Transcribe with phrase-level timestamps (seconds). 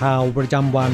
[0.00, 0.92] ข่าวประจำวัน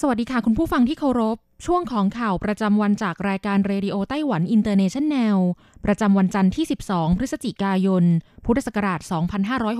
[0.00, 1.36] สวัสดีค่ะคุณผู้ฟังที่เคารพ
[1.66, 5.38] ช่วงของข่าวประจำวันจากรายการ Radio Taiwan International
[5.84, 8.04] ประจำวันจันทร์ที่ 12 พฤศจิกายน
[8.44, 9.00] พุทธศักราช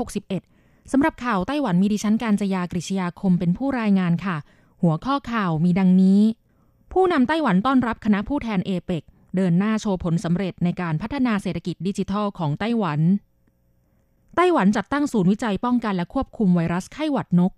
[0.06, 4.36] 2561 สำหรับข่าวไต้หวันมีดิฉันการจยากริชยาคมเป็นผู้รายงานค่ะ
[4.82, 6.20] หัวข้อข่าวมีดังนี้
[6.92, 9.02] ผู้นำไต้หวันต้อนรับคณะผู้แทนเอเปก
[9.36, 13.00] เดินหน้าโชว์ผลสำเร็จในการพัฒนาเศรษฐกิจดิจิทัลของไต้หวัน
[14.36, 17.52] ไต้หวันจัดตั้งศูนย์วิจัยป้องกันและควบคุมไวรัสไข้หวัดนก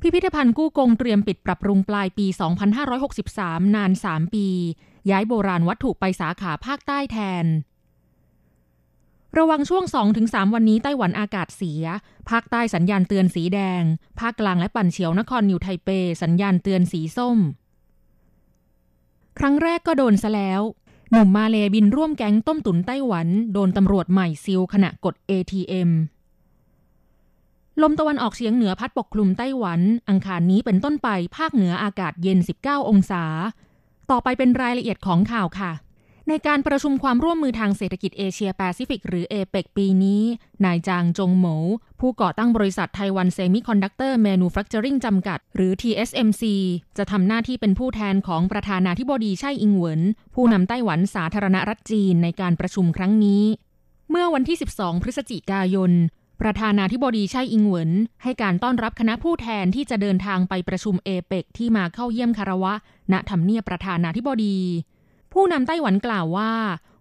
[0.00, 2.26] พิพิธภัณฑ์กู้กงเตรียมปิดปรับปรุงปลายปี
[3.00, 4.46] 2563 นาน 3 ปี
[5.10, 7.46] ย้ายโบราณวัตถุไปสาขาภาคใต้แทน
[9.38, 9.84] ระวังช่วง
[10.18, 11.84] 2-3 วันนี้ไต้หวันอากาศเสีย
[12.30, 13.82] ภาคใต้สัญญาณเตือนสีแดง
[14.20, 15.88] ภาคกลางและปั่นเฉียวนครนิวไทเป
[16.22, 17.38] สัญญาณเตือนสีส้ม
[19.38, 20.60] ครั้งแรกก็โดนซะแล้ว
[21.12, 25.90] หนุ่มมาเลย์บินร่วมแก๊งต้มตุ๋นไต้หวัน โดนตำรวจใหม่ซิลขณะกด ATM
[27.82, 33.24] ลมตะวันออกเฉียงเหนือพัดปกคลุมไต้หวัน อังคารนี้เป็นต้นไปภาคเหนืออากาศเย็น 19 องศา
[34.10, 35.72] ต่อไปเป็นรายละเอียดของข่าวค่ะ
[36.30, 40.22] ในการประชุมความร่วมมือทางเศรษฐกิจเอเชียแปซิฟิกหรือเอเปกปีนี้
[40.64, 41.56] นายจางจงโหมว
[42.00, 46.42] ผู้ก่อตั้งบริษัท Taiwan Semiconductor Manufacturing จำกัด หรือ TSMC
[46.98, 50.02] จะทำหน้าที่เป็นผู้แทนของประธานาธิบดีไช่อิงเหวิน
[50.34, 53.44] ผู้นำไต้หวันสาธารณรัฐจีนในการประชุมครั้งนี้
[54.10, 55.92] เมื่อวันที่ 12 พฤศจิกายน
[56.40, 57.90] ประธานาธิบดีไช่อิงเหวิน
[58.22, 62.74] ให้การต้อนรับคณะผู้แทนที่จะเดินทางไปประชุมเอเปกที่มาเข้าเยี่ยมคารวะ
[63.12, 64.58] ณ ทำเนียบประธานาธิบดี
[65.32, 66.52] ผู้นำไต้หวันกล่าวว่า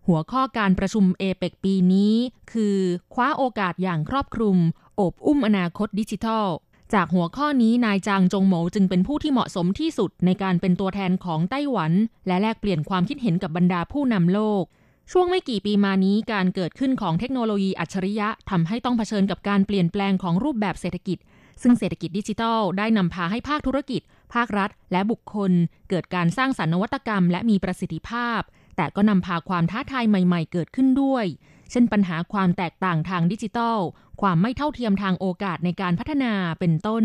[0.07, 2.13] หัวข้อการประชุมเอเปกปีนี้
[2.51, 2.77] คือ
[3.13, 4.57] คว้าโอกาสอย่างครอบคลุม
[4.95, 6.47] โอบอุ้มอนาคตดิจิทัล
[6.93, 11.91] จากหัวข้อนี้นายจางจงหมจึงเป็นผู้ที่เหมาะสมที่สุดในการเป็นตัวแทนของไต้หวัน
[12.27, 14.63] และแลกเปลี่ยนความคิดเห็นกับบรรดาผู้นำโลก
[15.11, 21.17] ช่วงไม่กี่ปีมานี้การเกิดขึ้นของเทคโนโลยีอัจฉริยะทำให้ต้องเผชิญกับการเปลี่ยนแปลงของรูปแบบเศรษฐกิจ
[21.61, 24.01] ซึ่งเศรษฐกิจดิจิทัลได้นำพาให้ภาคธุรกิจ
[24.33, 25.51] ภาครัฐ และบุคคล
[25.89, 28.41] เกิดการสร้างสรรค์นวัตกรรม และมีประสิทธิภาพ
[28.77, 31.25] แต่ก็นำพาความท้าทายใหม่ ๆ เกิดขึ้นด้วย
[31.71, 33.77] เช่นปัญหาความแตกต่างทางดิจิทัล
[34.21, 37.03] ความไม่เท่าเทียมทางโอกาสในการพัฒนาเป็นต้น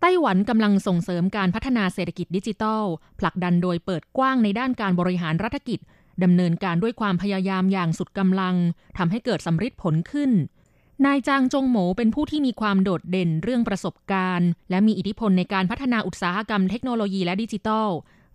[0.00, 2.84] ไต้หวันกำลังส่งเสริมการพัฒนาเศรษฐกิจดิจิทัล
[3.20, 5.78] ผลักดันโดยเปิดกว้างในด้านการบริหารรัฐกิจ
[6.22, 8.54] ดำเนินการด้วยความพยายามอย่างสุดกำลัง
[8.98, 10.30] ทำให้เกิดสำฤทธิ์ผลขึ้น
[11.04, 17.88] นายจางจงโหมเป็นผู้ที่มีความโดดเด่นเรื่องประสบการณ์ และมีอิทธิพลในการพัฒนาอุตสาหกรรมเทคโนโลยีและดิจิทัล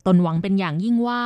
[0.06, 1.24] ตนหวังเป็นอย่างยิ่งว่า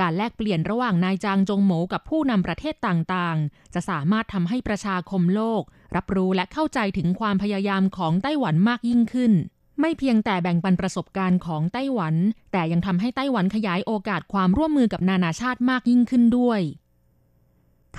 [0.00, 5.62] การแลกเปลี่ยนระหว่างนายจางจงโหมกับผู้นำประเทศต่างๆ จะสามารถทำให้ประชาคมโลก
[5.96, 9.32] รับรู้และเข้าใจถึงความพยายามของไต้หวันมากยิ่งขึ้น
[9.80, 12.14] ไม่เพียงแต่แบ่งปันประสบการณ์ของไต้หวัน
[12.52, 16.60] แต่ยังทำให้ไต้หวันขยายโอกาสความร่วมมือกับนานาชาติมากยิ่งขึ้นด้วย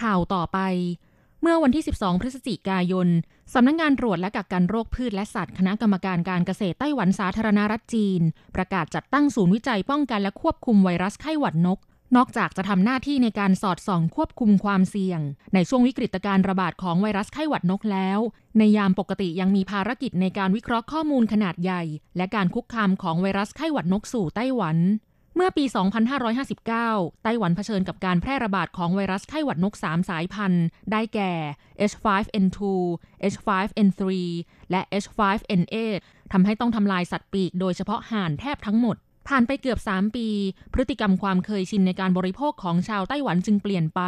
[0.02, 0.60] ข่าวต่อไป
[1.42, 3.08] เมื่อวันที่ 12 พฤศจิกายน
[3.54, 8.22] สำนักงงานตรวจและกักกันโรคพืชและสัตว์ คณะกรรมการการเกษตรไต้หวันสาธารณรัฐจีน
[8.56, 11.80] ประกาศจัดตั้งศูนย์วิจัยป้องกันและควบคุมไวรัสไข้หวัดนก
[12.16, 15.20] นอกจากจะทำหน้าที่ในการสอดส่องควบคุมความเสี่ยง
[15.54, 18.20] ในช่วงวิกฤตการระบาดของไวรัสไข้หวัดนกแล้ว
[18.58, 21.84] ในยามปกติยังมีภารกิจในการวิเคราะห์ข้อมูลขนาดใหญ่
[22.18, 24.78] และการคุกคามของไวรัสไข้หวัดนกสู่ไต้หวัน
[25.40, 25.66] เมื่อปี
[26.44, 31.32] 2559 ไต้หวันเผชิญกับการแพร่ระบาดของไวรัสไข้หวัดนก 3 สายพันธุ์ ได้แก่
[31.92, 32.60] H5N2
[33.34, 34.02] H5N3
[34.72, 35.76] และ H5N8
[36.32, 38.96] ทำให้ต้องทำลายสัตว์ปีกโดยเฉพาะห่านแทบทั้งหมด
[39.28, 40.28] ผ่านไปเกือบ 3 ปี
[40.74, 44.02] พฤติกรรมความเคยชินในการบริโภคของชาวไต้หวันจึงเปลี่ยนไป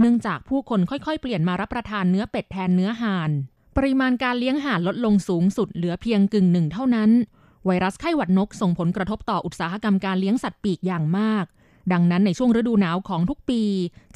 [0.00, 3.30] เนื่องจากผู้คนค่อยๆ เปลี่ยนมารับประทานเนื้อเป็ดแทนเนื้อห่าน
[3.76, 7.10] ปริมาณการเลี้ยงห่านลดลงสูงสุดเหลือเพียงกึ่งหนึ่งเท่านั้น
[7.66, 11.44] ไวรัสไข้หวัดนกส่งผลกระทบต่ออุตสาหกรรมการเลี้ยงสัตว์ปีกอย่างมาก
[11.92, 13.62] ดังนั้นในช่วงฤดูหนาวของทุกปี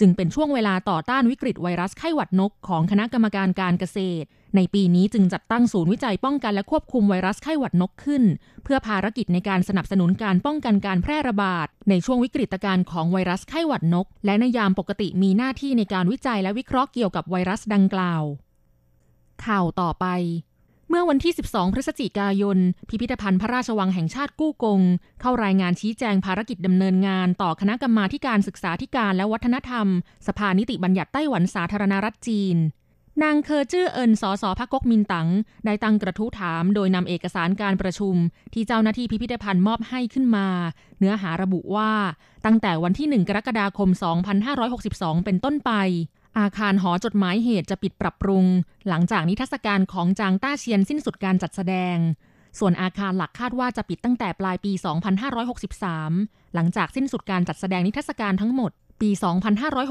[0.00, 4.26] จึงเป็นช่วงเวลาต่อต้านวิกฤตไวรัสไข้หวัดนกของคณะกรรมการการเกษตร
[4.56, 8.22] ในปีนี้จึงจัดตั้งศูนย์วิจัยป้องกันและควบคุมไวรัสไข้หวัดนกขึ้น
[8.64, 18.22] เพื่อภารกิจในการสนับสนุนการป้องกันการแพร่ระบาด ในช่วงวิกฤตการณ์ของไวรัสไข้หวัดนก และในยามปกติมีหน้าที่ในการวิจัยและวิเคราะห์เกี่ยวกับไวรัสดังกล่าว
[19.44, 20.06] ข่าวต่อไป
[20.92, 22.58] เมื่อวันที่ 12 พฤศจิกายน
[22.88, 24.80] พิพิธภัณฑ์พระราชวังแห่งชาติกู้กง
[25.20, 29.86] เข้ารายงานชี้แจงภารกิจดำเนินงาน ต่อคณะกรรมาการศึกษาธิการและวัฒนธรรม
[30.26, 32.56] สภานิติบัญญัติไต้หวันสาธารณรัฐจีน
[33.22, 35.28] นางเคอจื้อเอินสอสอพักกกมินตั๋ง
[35.64, 38.14] ได้ตั้งกระทู้ถาม โดยนำเอกสารการประชุม
[38.54, 40.46] ที่เจ้าหน้าที่พิพิธภัณฑ์มอบให้ขึ้นมา
[40.98, 41.92] เนื้อหาระบุว่า
[42.44, 43.88] ตั้งแต่วันที่ 1 กรกฎาคม
[44.58, 45.72] 2562 เป็นต้นไป
[46.38, 48.44] อาคารหอจดหมายเหตุจะปิดปรับปรุง
[48.88, 51.96] หลังจากนิทรรศการของจางต้าเชียนสิ้นสุดการจัดแสดง
[52.58, 54.72] ส่วนอาคารหลักคาดว่าจะปิดตั้งแต่ปลายปี
[55.62, 59.10] 2563 หลังจากสิ้นสุดการจัดแสดงนิทรรศการทั้งหมด ปี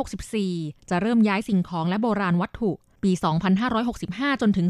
[0.04, 2.72] 2564 จะเริ่มย้ายสิ่งของและโบราณวัตถุ
[3.04, 3.12] ปี
[3.78, 4.68] 2565 จนถึง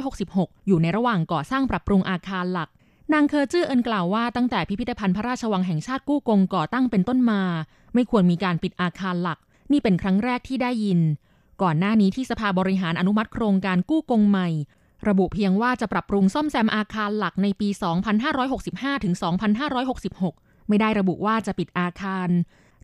[0.00, 2.68] 2566 อยู่ในระหว่างก่อสร้างปรับปรุงอาคารหลัก
[3.12, 7.42] นางเคอร์จื้อเอินกล่าวว่าตั้งแต่พิพิธภัณฑ์พระราชวังแห่งชาติกู้กงก่อตั้งเป็นต้นมา
[7.94, 9.38] ไม่ควรมีการปิดอาคารหลัก
[9.72, 11.00] นี่เป็นครั้งแรกที่ได้ยิน
[11.62, 14.48] ก่อนหน้านี้ที่สภาบริหารอนุมัติโครงการกู้กงใหม่
[15.08, 17.68] ระบุเพียงว่าจะปรับปรุงซ่อมแซมอาคารหลักในปี
[18.36, 19.14] 2565 ถึง
[19.92, 22.28] 2566 ไม่ได้ระบุว่าจะปิดอาคาร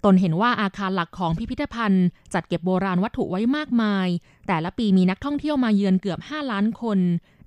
[0.04, 4.08] ตนเห็นว่าอาคารหลักของพิพิธภัณฑ์ จัดเก็บโบราณวัตถุไว้มากมาย
[4.46, 6.98] แต่ละปีมีนักท่องเที่ยวมาเยือนเกือบ 5 ล้านคน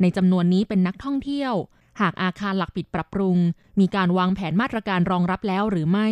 [0.01, 1.53] ในจำนวนนี้เป็นนักท่องเที่ยว
[2.01, 3.37] หากอาคารหลักปิดปรับปรุง
[3.79, 6.09] มีการวางแผนมาตรการรองรับแล้วหรือไม่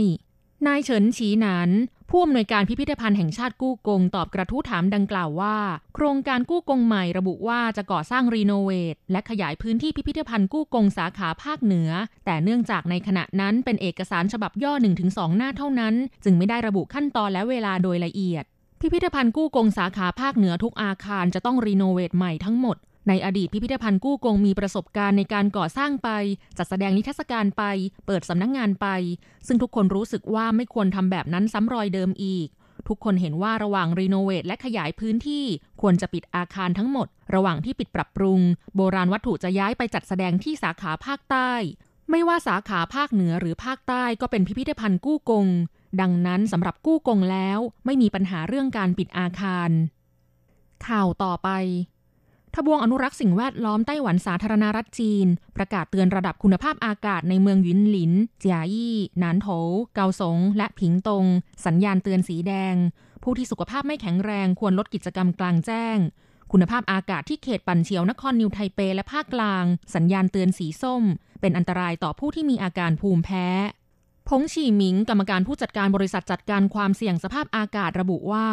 [0.68, 1.70] นายเฉินฉีหนาน
[2.10, 5.58] ผู้อำนวยการพิพิธภัณฑ์แห่งชาติกู้กงตอบกระทู้ถามดังกล่าวว่า
[5.96, 11.90] โครงการกู้กงใหม่ระบุว่าจะก่อสร้างรีโนเวทและขยายพื้นที่พิพิธภัณฑ์กู้กงสาขาภาคเหนือ
[12.26, 14.74] แต่เนื่องจากในขณะนั้นเป็นเอกสารฉบับย่อ
[15.06, 18.44] 1-2 หน้าเท่านั้น จึงไม่ได้ระบุขั้นตอนและเวลาโดยละเอียด
[18.80, 22.78] พิพิธภัณฑ์กู้กงสาขาภาคเหนือทุกอาคารจะต้องรีโนเวทใหม่ทั้งหมด
[23.08, 26.10] ในอดีตพิพิธภัณฑ์กู้กงมีประสบการณ์ในการก่อสร้างไป
[26.58, 27.64] จัดแสดงนิทรรศการไป
[28.06, 28.88] เปิดสำนักงงานไป
[29.48, 32.48] ซึ่งทุกคนรู้สึกว่าไม่ควรทำแบบนั้นซ้ำรอยเดิมอีก
[32.88, 35.46] ทุกคนเห็นว่าระหว่างรีโนเวทและขยายพื้นที่
[35.82, 38.40] ควรจะปิดอาคารทั้งหมด ระหว่างที่ปิดปรับปรุง
[38.76, 41.52] โบราณวัตถุจะย้ายไปจัดแสดงที่สาขาภาคใต้
[42.10, 45.48] ไม่ว่าสาขาภาคเหนือหรือภาคใต้ก็เป็นพิพิธภัณฑ์กู้กง
[46.02, 49.70] ดังนั้นสำหรับกู้กงแล้ว ไม่มีปัญหาเรื่องการปิดอาคาร
[50.88, 51.50] ข่าวต่อไป
[52.56, 55.28] ทบวงอนุรักษ์สิ่งแวดล้อมไต้หวันสาธารณรัฐจีน
[55.58, 59.48] ประกาศเตือนระดับคุณภาพอากาศในเมืองหยินหลินเจียยี่หนานโถ
[59.96, 61.26] เกาสง และผิงตง
[61.66, 62.76] สัญญาณเตือนสีแดง
[63.24, 65.98] ผู้ที่สุขภาพไม่แข็งแรงควรลดกิจกรรมกลางแจ้ง
[66.52, 69.66] คุณภาพอากาศที่เขตปันเฉียวนครนิวไทเปและภาคกลาง
[69.96, 71.04] สัญญาณเตือนสีส้ม
[71.42, 73.48] เป็นอันตรายต่อผู้ที่มีอาการภูมิแพ้
[74.30, 78.48] พงฉีหมิงกรรมการผู้จัดการบริษัทจัดการความเสี่ยงสภาพอากาศระบุว่า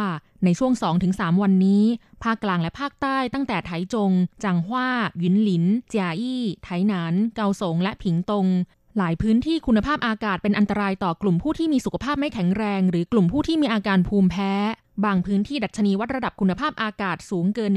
[0.44, 0.72] ในช่วง
[1.06, 1.84] 2-3 วันนี้
[2.25, 4.11] ภาคกลางและภาคใต้ตั้งแต่ไถจง
[4.44, 4.88] จางฮวา
[5.20, 8.46] หยินหลินเจียอี้ไถหนาน เกาสงและผิงตง
[8.99, 14.52] หลายพื้นที่คุณภาพอากาศเป็นอันตรายต่อกลุ่มผู้ที่มีสุขภาพไม่แข็งแรง หรือกลุ่มผู้ที่มีอาการภูมิแพ้
[15.05, 17.70] บางพื้นที่ดัชนีวัดระดับคุณภาพอากาศสูงเกิน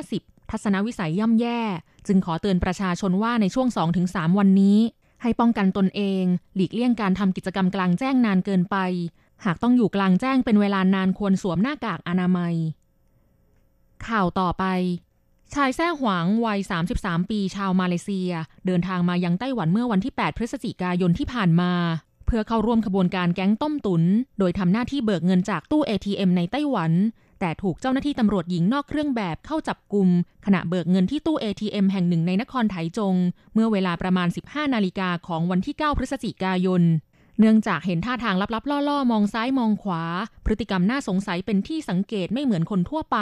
[0.00, 1.60] 150 ทัศนวิสัยย่ำแย่
[2.06, 3.68] จึงขอเตือนประชาชนว่าในช่วง
[4.04, 4.78] 2-3 วันนี้
[5.22, 6.24] ให้ป้องกันตนเอง
[6.54, 8.76] หลีกเลี่ยงการทำกิจกรรมกลางแจ้งนานเกินไป
[9.44, 12.54] หากต้องอยู่กลางแจ้งเป็นเวลานานควรสวมหน้ากากอนามัย
[14.06, 14.64] ข่าวต่อไป
[15.54, 16.58] ชายแท้หวางวัย
[16.94, 18.30] 33 ปีชาวมาเลเซีย
[18.66, 21.72] เดินทางมายังไต้หวันเมื่อวันที่ 8 พฤศจิกายนที่ผ่านมา
[22.26, 24.02] เพื่อเข้าร่วมขบวนการแก๊งต้มตุน
[24.38, 26.92] โดยทำหน้าที่เบิกเงินจากตู้ ATM ในไต้หวัน
[27.40, 30.08] แต่ถูกเจ้าหน้าที่ตำรวจหญิงนอกเครื่องแบบเข้าจับกลุ่ม
[30.46, 33.14] ขณะเบิกเงินที่ตู้ ATM แห่งหนึ่งในนครไถจง
[33.54, 36.82] เมื่อเวลาประมาณ 15 นาฬิกาของวันที่ 9 พฤศจิกายน
[37.38, 40.02] เนื่องจากเห็นท่าทางลับๆ ล่อๆ มองซ้ายมองขวา
[40.44, 43.18] พฤติกรรมน่าสงสัยเป็นที่สังเกตไม่เหมือนคนทั่วไป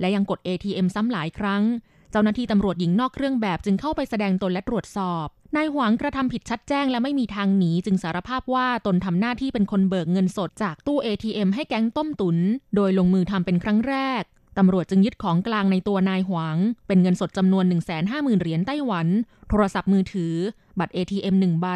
[0.00, 1.62] และยังกด ATM ซ้ำหลายครั้ง
[2.10, 12.36] เจ้าหน้าที่ตำรวจหญิงนอกเครื่องแบบจึงเข้าไปแสดงตนและตรวจสอบ นายหวังกระทำผิดชัดแจ้งและไม่มีทางหนีจึงสารภาพว่าตนทำหน้าที่เป็นคนเบิกเงินสดจากตู้ ATM ให้แก๊งต้มตุน
[12.74, 14.22] โดยลงมือทำเป็นครั้งแรก
[14.58, 17.64] ตำรวจจึงยึดของกลางในตัวนายหวัง เป็นเงินสดจำนวน
[18.02, 19.06] 150,000 เหรียญไต้หวัน
[19.48, 20.34] โทรศัพท์มือถือ
[20.78, 21.66] บัตร ATM หนึ่งใบ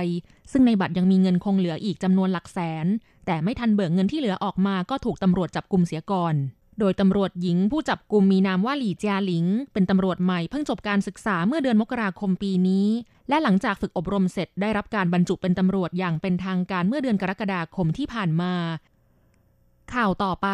[0.53, 2.87] ซึ่งในบัตรยังมีเงินคงเหลืออีกจำนวนหลักแสน
[3.27, 6.35] แต่ไม่ทันเบิกเงินที่เหลือออกมาก็ถูกตำรวจจับกลุ่มเสียก่อน
[6.83, 12.87] โดยตำรวจหญิงผู้จับกลุ่มมีนามว่าหลี่เจียหลิง เป็นตำรวจใหม่เพิ่งจบการศึกษาเมื่อเดือนมกราคมปีนี้
[13.29, 18.53] และหลังจากฝึกอบรมเสร็จได้รับการบรรจุเป็นตำรวจอย่างเป็นทางการเมื่อเดือนกรกฎาคมที่ผ่านมา
[19.95, 20.49] ข่าวต่อไป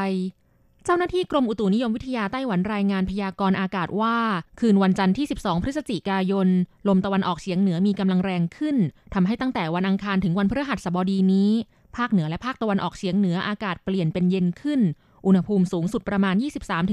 [0.84, 4.16] เจ้าหน้าที่กรมอุตุนิยมวิทยาไต้หวันรายงานพยากรณ์อากาศว่า
[4.60, 6.48] คืนวันจันทร์ที่ 12 พฤศจิกายน
[6.88, 8.76] ลมตะวันออกเฉียงเหนือมีกำลังแรงขึ้น
[9.14, 11.50] ทำให้ตั้งแต่วันอังคารถึงวันพฤหัสบดีนี้
[11.96, 14.80] ภาคเหนือและภาคตะวันออกเฉียงเหนืออากาศเปลี่ยนเป็นเย็นขึ้น
[15.26, 16.34] อุณหภูมิสูงสุดประมาณ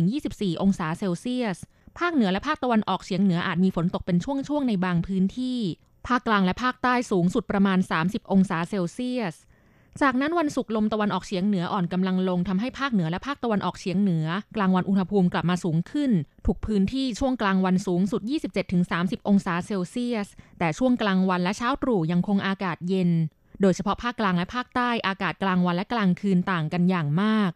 [0.02, 1.58] 23-24 องศาเซลเซียส
[2.00, 5.60] ภาคเหนือและภาคตะวันออกเฉียงเหนืออาจมีฝนตกเป็นช่วงๆในบางพื้นที่
[6.08, 9.36] ภาคกลางและภาคใต้สูงสุดประมาณ 30 องศาเซลเซียส
[10.02, 16.12] จากนั้นวันศุกร์ลมตะวันออกเฉียงเหนืออ่อนกำลังลงทำให้ภาคเหนือและภาคตะวันออกเฉียงเหนือ กลางวันอุณหภูมิกลับมาสูงขึ้น
[16.48, 18.22] ทุกพื้นที่ช่วงกลางวันสูงสุด
[18.76, 20.28] 27-30 องศาเซลเซียส
[20.60, 23.10] แต่ช่วงกลางวันและเช้าตรู่ยังคงอากาศเย็น
[23.62, 27.52] โดยเฉพาะภาคกลางและภาคใต้อากาศกลางวันและกลางคืนต่างกันอย่างมาก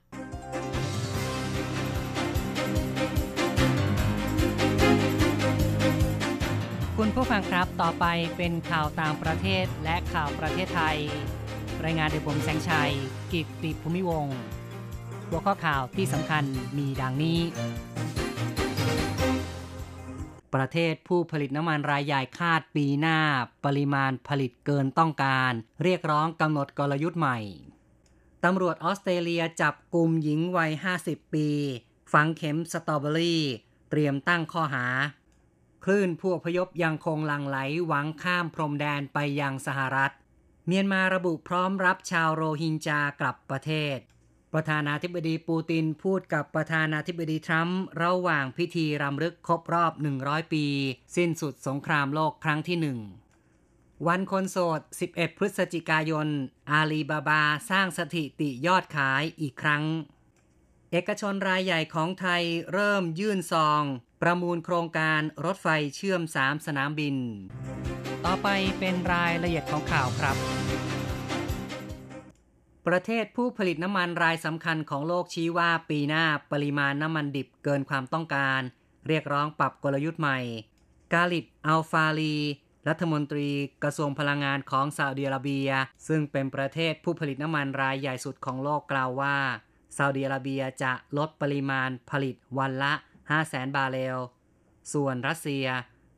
[6.97, 8.05] คุณผู้ฟังครับ ต่อไป
[8.37, 10.97] เป็นข่าวต่างประเทศและข่าวประเทศไทย
[11.85, 12.91] รายงานโดยผมแสงชัย
[13.31, 14.37] กิตติภูมิวงศ์
[15.29, 16.43] หัวข้อข่าวที่สำคัญ
[16.77, 17.39] มีดังนี้
[20.53, 23.19] ประเทศผู้ผลิตน้ำมันรายใหญ่คาดปีหน้า
[23.65, 25.53] ปริมาณผลิตเกินต้องการ
[25.83, 27.39] เรียกร้องกำหนดกลยุทธ์ใหม่
[28.43, 30.71] ตำรวจออสเตรเลียจับกลุ่มหญิงวัย
[31.03, 31.49] 50 ปี
[32.13, 33.43] ฝังเข็มสตรอเบอรี่
[33.89, 34.85] เตรียมตั้งข้อหา
[35.83, 40.11] คลื่นผู้อพยพยังคงหลั่งไหลหวังข้ามพรมแดนไปยังสหรัฐ
[40.67, 43.97] เมียนมาระบุพร้อมรับชาวโรฮิงจากลับประเทศ
[44.53, 50.65] ประธานาธิบดีปูตินพูดกับประธานาธิบดีทรัมป์ระหว่างพิธีรำลึกครบรอบ 100 ปี
[51.15, 52.99] สิ้นสุดสงครามโลกครั้งที่หนึ่ง
[54.07, 56.27] วันคนโสด 11 พฤศจิกายน
[56.71, 59.83] อาลีบาบาสร้างสถิติยอดขายอีกครั้ง
[60.91, 63.83] เอกชนรายใหญ่ของไทยเริ่มยื่นซอง
[64.21, 67.15] ประมูลโครงการรถไฟเชื่อม 3 สนามบิน
[68.25, 68.47] ต่อไป
[68.79, 70.58] เป็นรายละเอียดของข่าวครับ
[72.89, 78.61] ประเทศผู้ผลิตน้ำมันรายสำคัญของโลกชี้ว่าปีหน้าปริมาณน้ำมันดิบเกินความต้องการ
[79.07, 80.39] เรียกร้องปรับกลยุทธ์ใหม่
[81.13, 82.37] กาลิดอัลฟาลี
[82.87, 83.49] รัฐมนตรี
[83.83, 85.69] กระทรวงพลังงานของซาอุดิอาระเบีย
[86.07, 89.37] ซึ่งเป็นประเทศผู้ผลิตน้ำมันรายใหญ่สุดของโลกกล่าวว่า
[89.97, 92.93] ซาอุดิอาระเบียจะลดปริมาณผลิตวันละ
[93.33, 94.17] 500,000 บาร์เรล
[94.93, 95.65] ส่วนรัสเซีย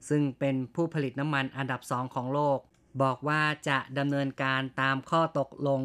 [0.09, 2.59] ซึ่งเป็นผู้ผลิตน้ำมันอันดับสองของโลก
[3.01, 5.83] บอกว่าจะดำเนินการตามข้อตกลง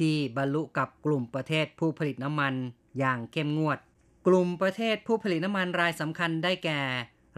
[0.00, 2.54] ที่บรรลุกับกลุ่มประเทศผู้ผลิตน้ำมัน
[2.98, 3.78] อย่างเข้มงวด
[4.26, 6.80] กลุ่มประเทศผู้ผลิตน้ำมันรายสำคัญได้แก่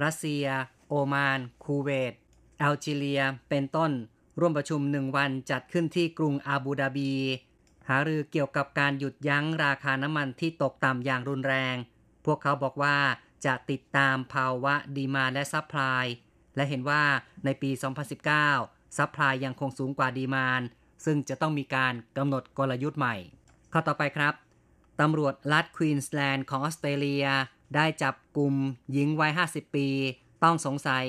[0.02, 0.44] รัสเซีย
[0.88, 2.12] โอมาน คูเวต
[2.58, 3.92] แอลจีเรีย เป็นต้น
[4.40, 7.12] ร่วมประชุมหนึ่งวันจัดขึ้นที่กรุงอาบูดาบี
[7.88, 11.76] หารือเกี่ยวกับการหยุดยั้งราคาน้ำมันที่ตกต่ำอย่างรุนแรง
[12.24, 12.96] พวกเขาบอกว่า
[13.46, 16.04] จะติดตามภาวะ demand และ supply
[16.56, 17.02] และเห็นว่า
[17.44, 17.70] ในปี
[18.34, 20.62] 2019 supply ยังคงสูงกว่า demand
[21.04, 23.16] ซึ่งจะต้องมีการกำหนดกลยุทธ์ใหม่
[23.72, 24.34] ข้อต่อไปครับ
[25.00, 27.26] ตำรวจรัฐควีนสแลนด์ของออสเตรเลีย
[27.74, 28.54] ได้จับกลุ่ม
[28.92, 29.88] หญิงวัย 50 ปี
[30.42, 31.06] ต้องสงสัย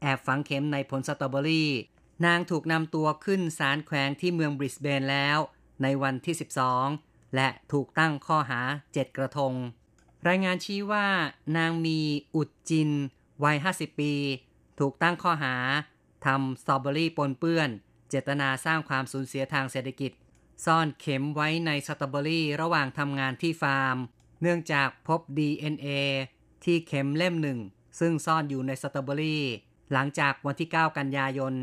[0.00, 1.70] แอบฝังเข็มในผลสตรอเบอรี่
[2.26, 5.38] นางถูกนำตัวขึ้นศาลแขวงที่เมืองบริสเบนแล้ว
[5.82, 6.34] ในวันที่
[6.84, 8.60] 12 และถูกตั้งข้อหา
[8.92, 9.52] 7 กระทง
[10.28, 11.06] รายงานชี้ว่า
[11.56, 12.00] นางมี
[12.34, 12.90] อุดจิน
[13.44, 14.12] วัย 50 ปี
[14.78, 15.54] ถูกตั้งข้อหา
[16.26, 17.70] ทำสตรอเบอรี่ปนเปื้อน
[18.08, 20.12] เจตนาสร้างความสูญเสียทางเศรษฐกิจ
[20.64, 23.96] ซ่อนเข็มไว้ในสตรอเบอรี่ระหว่างทำงานที่ฟาร์ม
[24.42, 25.88] เนื่องจากพบ DNA
[26.64, 27.58] ที่เข็มเล่มหนึ่ง
[28.00, 29.44] ซึ่งซ่อนอยู่ในสตรอเบอรี่
[29.92, 31.54] หลังจากวันที่ 9 กันยายน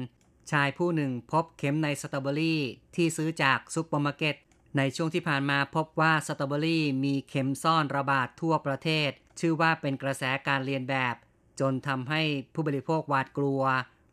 [0.52, 2.62] ชายผู้หนึ่งพบเข็มในสตรอเบอรี่
[2.96, 4.36] ที่ซื้อจากซุปเปอร์มาร์เก็ต
[4.78, 11.16] ในช่วงที่ผ่านมาพบว่าสตรอเบอรี่มีเข็มซ่อนระบาดทั่วประเทศ ชื่อว่าเป็นกระแสการเรียนแบบ
[11.60, 12.22] จนทำให้
[12.54, 13.62] ผู้บริโภคหวาดกลัว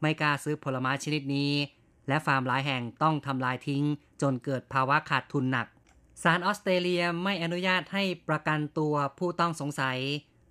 [0.01, 1.53] ไม่กล้าซื้อผลไม้ชนิดนี้
[2.09, 3.85] และฟาร์มหลายแห่งต้องทำลายทิ้ง
[4.23, 5.67] จนเกิดภาวะขาดทุนหนัก
[6.23, 9.99] ศาลออสเตรเลียไม่อนุญาตให้ประกันตัวผู้ต้องสงสัย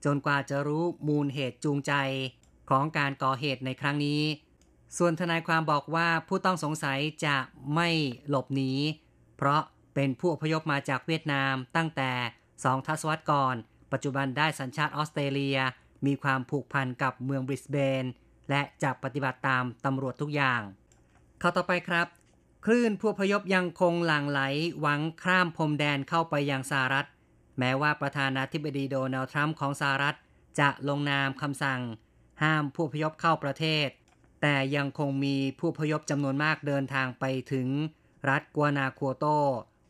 [0.06, 1.94] จนกว่าจะรู้มูลเหตุจูงใจ
[2.70, 4.22] ของการก่อเหตุในครั้งนี้
[4.98, 7.38] ส่วนทนายความบอกว่าผู้ต้องสงสัยจะ
[7.76, 7.90] ไม่
[8.30, 8.72] หลบหนี
[9.38, 9.62] เพราะ
[9.96, 12.12] เป็นผู้อพยพมาจากเวียดนามตั้งแต่
[12.52, 13.56] 2ทศวรรษก่อน
[13.92, 15.60] ปัจจุบันได้สัญชาติออสเตรเลีย
[16.06, 18.04] มีความผูกพันกับเมืองบริสเบน
[18.50, 20.62] และจะปฏิบัติตามตำรวจทุกอย่าง
[21.42, 22.08] ข้าต่อไปครับ
[22.66, 24.42] คลื่นผู้พยพยังคงหลั่งไหล
[24.80, 27.08] หวังข้ามพรมแดนเข้าไปยังสหรัฐ
[27.60, 30.16] แม้ว่าประธานาธิบดีโดนัลด์ทรัมป์ของสหรัฐ
[30.60, 31.82] จะลงนามคำสั่ง
[32.44, 33.88] ห้ามผู้พยพเข้าประเทศ
[34.42, 37.68] แต่ยังคงมีผู้พยพจำนวนมากเดินทางไปถึง
[38.30, 39.26] รัฐกัวนาคัวโต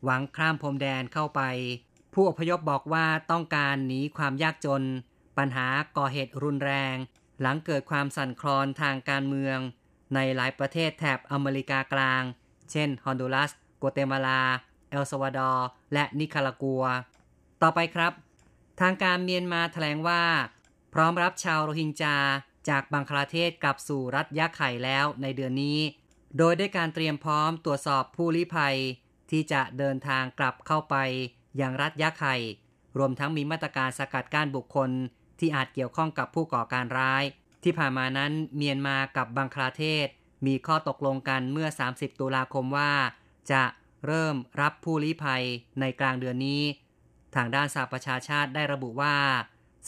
[0.04, 1.42] หวังข้ามพรมแดนเข้าไป
[2.14, 4.82] ผู้อพยพบอกว่าต้องการหนีความยากจน
[5.38, 6.96] ปัญหาก่อเหตุรุนแรง
[7.40, 9.58] หลังเกิดความสั่นคลอนทางการเมือง
[10.14, 12.22] ในหลายประเทศแถบอเมริกากลาง
[12.70, 14.42] เช่น ฮอนดูรัสโกเตมาลา
[14.90, 16.84] เอลซาวาดอร์ และนิคารากัว
[17.62, 18.12] ต่อไปครับ
[18.80, 20.22] ทางการเมียนมาแถลงว่า
[20.94, 22.16] พร้อมรับชาวโรฮิงญา
[22.68, 25.78] จากบังคลาเทศกลับสู่รัฐยะไข่แล้วในเดือนนี้
[26.38, 28.76] โดยได้การเตรียมพร้อมตรวจสอบผู้ลี้ภัย
[29.30, 30.96] ที่จะเดินทางกลับเข้าไป
[31.60, 32.36] ยังรัฐยะไข่
[32.98, 34.90] รวมทั้งมีมาตรการสกัดกั้นบุคคล
[35.38, 37.24] ที่อาจเกี่ยวข้องกับผู้ก่อการร้าย
[37.62, 40.08] ที่ผ่านมานั้นเมียนมากับบังคลาเทศ
[40.46, 42.92] มีข้อตกลงกันเมื่อ 30 ตุลาคมว่า
[43.52, 43.64] จะ
[44.06, 45.44] เริ่มรับผู้ลี้ภัย
[45.80, 46.62] ในกลางเดือนนี้
[47.34, 49.16] ทางด้านสหประชาชาติได้ระบุว่า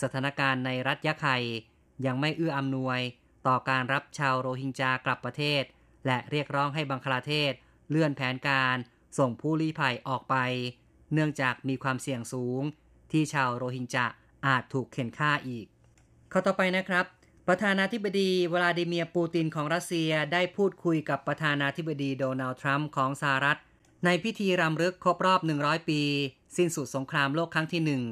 [0.01, 1.37] สถานการณ์ในรัฐยะไข่
[2.05, 2.99] ยังไม่เอื้ออำนวย
[3.47, 5.63] ต่อการรับชาวโรฮิงจากลับประเทศ
[6.05, 7.53] และเรียกร้องให้บังคลาเทศ
[7.89, 8.77] เลื่อนแผนการ
[9.17, 10.35] ส่งผู้ลี้ภัยออกไป
[11.13, 12.61] เนื่องจากมีความเสี่ยงสูง
[13.11, 14.05] ที่ชาวโรฮิงจา
[14.47, 15.65] อาจถูกเข็นฆ่าอีก
[16.31, 17.05] ข้อต่อไปนะครับ
[17.53, 23.59] ประธานาธิบดีวลาดิเมียร์ปูตินของรัสเซียได้พูดคุยกับประธานาธิบดีโดนัลด์ทรัมป์ของสหรัฐ
[24.05, 26.01] ในพิธีรำลึกครบรอบ 100 ปี
[26.57, 28.03] สิ้นสุดสงครามโลกครั้งที่หนึ่ง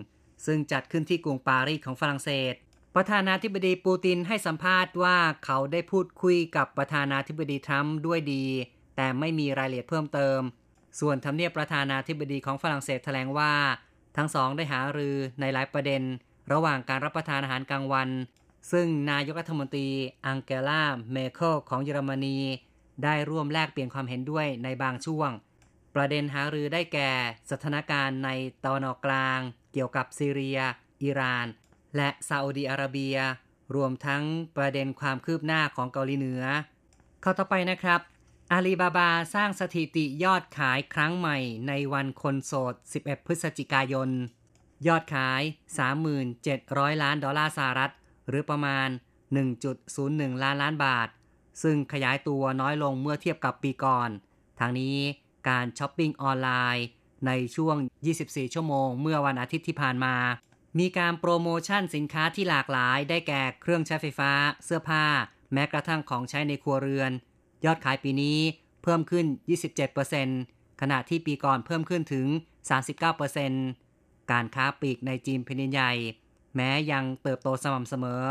[0.45, 2.53] ซึ่งจัดขึ้นที่กรุงปารีสของฝรั่งเศส
[2.95, 8.45] ประธานาธิบดีปูตินให้สัมภาษณ์ว่าเขาได้พูดคุยกับประธานาธิบดีทรัมป์ด้วยดี
[8.95, 10.39] แต่ไม่มีรายละเอียดเพิ่มเติม
[10.99, 13.53] ส่วนทำเนียบประธานาธิบดีของฝรั่งเศสแถลงว่า
[14.17, 16.01] ทั้งสองได้หารือในหลายประเด็น
[16.51, 18.09] ระหว่างการรับประทานอาหารกลางวัน
[18.71, 19.89] ซึ่งนายกรัฐมนตรี
[20.25, 22.39] อังเกลาเมเคิลของเยอรมนี
[23.03, 25.29] ได้ร่วมแลกเปลี่ยนความเห็นด้วยในบางช่วง
[25.95, 27.11] ประเด็นหารือได้แก่
[27.51, 28.29] สถานการณ์ใน
[28.63, 29.39] ตะวันออกกลาง
[29.73, 30.59] เกี่ยวกับซีเรีย
[31.03, 31.47] อิหร่าน
[31.95, 33.17] และซาอุดีอาระเบีย
[33.75, 34.23] รวมทั้ง
[34.57, 36.43] ประเด็นความคืบหน้าของเกาหลีเหนือ
[37.21, 37.99] เข้าต่อไปนะครับ
[38.51, 41.37] อาลีบาบาสร้างสถิติยอดขายครั้งใหม่
[41.67, 44.09] ในวันคนโสด 11 พฤศจิกายน
[44.87, 45.41] ยอดขาย
[46.21, 47.91] 37,000 ล้านดอลลาร์สหรัฐ
[48.29, 48.87] หรือประมาณ
[49.65, 51.07] 1.01 ล้านล้านบาท
[51.63, 54.09] ซึ่งขยายตัวน้อยลงเมื่อเทียบกับปีก่อน
[54.59, 54.97] ทางนี้
[55.49, 56.85] การช้อปปิ้งออนไลน์
[57.27, 57.75] ในช่วง
[58.15, 60.15] 24 ชั่วโมง เมื่อวันอาทิตย์ที่ผ่านมา
[60.79, 64.31] มีการโปรโมชั่นสินค้าที่หลากหลาย ได้แก่เครื่องใช้ไฟฟ้า
[64.65, 65.05] เสื้อผ้า
[65.53, 67.11] แม้กระทั่งของใช้ในครัวเรือน
[67.65, 68.39] ยอดขายปีนี้
[68.83, 69.25] เพิ่มขึ้น
[70.03, 72.27] 27%ขณะที่ปีก่อนเพิ่มขึ้นถึง
[73.49, 75.93] 39%การค้าปลีกในจีนแผ่นดินใหญ่
[76.59, 78.23] แม้ยังเติบโตสม่ำเสมอ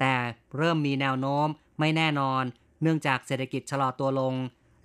[0.00, 0.14] แต่
[0.56, 1.46] เริ่มมีแนวโน้ม
[1.80, 2.42] ไม่แน่นอน
[2.82, 4.34] เนื่องจากเศรษฐกิจชะลอตัวลง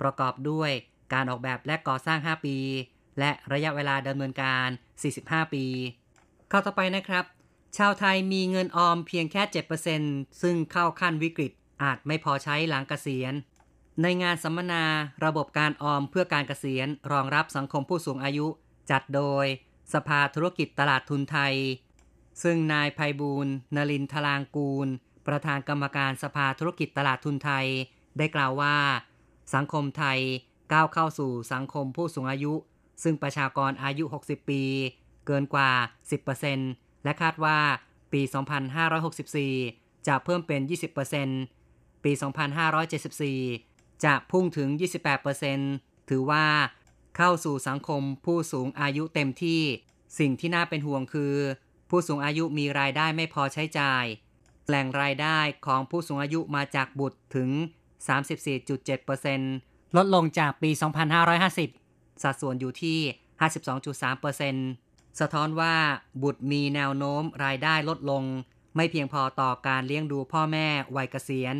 [0.00, 0.70] ประกอบด้วย
[1.12, 2.56] การออกแบบและก่อสร้าง 5 ปี
[3.18, 4.68] และระยะเวลาดำเนินการ
[5.04, 5.64] 45 ปี
[6.50, 7.24] ข้าต่อไปนะครับ
[7.76, 9.42] ชาวไทยมีเงินออมเพียงแค่
[9.92, 13.34] 7%ซึ่งเข้าขั้นวิกฤตอาจไม่พอใช้หลังเกษียณ
[14.02, 14.84] ในงานสัมมนา
[15.24, 18.46] ระบบการออมเพื่อการเกษียณ รองรับสังคมผู้สูงอายุ
[18.90, 19.46] จัดโดย
[19.94, 21.54] สภาธุรกิจตลาดทุนไทย
[22.42, 24.88] ซึ่งนายภัยบูลนลินทลางกูล
[25.26, 27.66] ประธานกรรมการสภาธุรกิจตลาดทุนไทย
[28.18, 28.76] ได้กล่าวว่า
[29.54, 30.18] สังคมไทย
[30.72, 32.54] ก้าวเข้าสู่สังคมผู้สูงอายุ
[33.02, 34.62] ซึ่งประชากรอายุ 60 ปี
[35.26, 35.70] เกินกว่า
[36.38, 37.58] 10%และคาดว่า
[38.12, 38.20] ปี
[39.54, 40.60] 2564 จะเพิ่มเป็น
[41.32, 42.12] 20%ปี
[43.28, 44.68] 2574 จะพุ่งถึง
[45.40, 46.44] 28%ถือว่า
[47.16, 49.62] เข้าสู่สังคมผู้สูงอายุเต็มที่
[50.18, 51.34] สิ่งที่น่าเป็นห่วงคือ
[51.90, 54.04] ผู้สูงอายุมีรายได้ไม่พอใช้จ่าย
[54.66, 57.50] แหล่งรายได้ของผู้สูงอายุมาจากบุตรถึง
[58.32, 60.70] 34.7%ลดลงจากปี
[61.32, 61.81] 2550
[62.22, 62.98] สัดส่วนอยู่ที่
[64.68, 65.74] 52.3%สะท้อนว่า
[66.22, 68.24] บุตรมีแนวโน้มรายได้ลดลง
[68.76, 71.56] ไม่เพียงพอต่อการเลี้ยงดูพ่อแม่วัยเกษียณ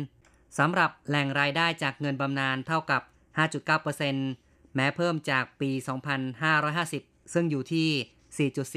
[0.57, 3.01] สำหรับแหล่งรายได้จากเงินบำนาญเท่ากับ
[3.89, 5.71] 5.9%แม้เพิ่มจากปี
[6.51, 7.89] 2550 ซึ่งอยู่ที่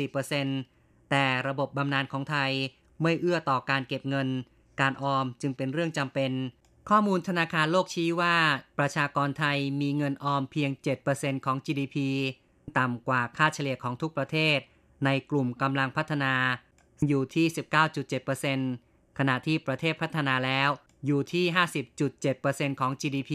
[0.08, 2.52] 4.4%แต่ระบบบำนาญของไทย
[3.02, 4.28] ไม่เอื้อต่อการเก็บเงิน
[4.80, 6.32] การออมจึงเป็นเรื่องจำเป็น
[6.90, 8.36] ข้อมูลธนาคารโลกชี้ว่า
[8.78, 10.70] ประชากรไทยมีเงินออมเพียง
[11.08, 11.96] 7%ของ GDP
[12.78, 14.58] ต่ำกว่าค่าเฉลี่ยของทุกประเทศ
[15.04, 16.34] ในกลุ่มกำลังพัฒนา
[17.08, 17.46] อยู่ที่
[18.32, 20.70] 19.7%ขณะที่ประเทศพัฒนาแล้ว
[21.06, 21.44] อยู่ที่
[22.12, 23.32] 50.7%ของ GDP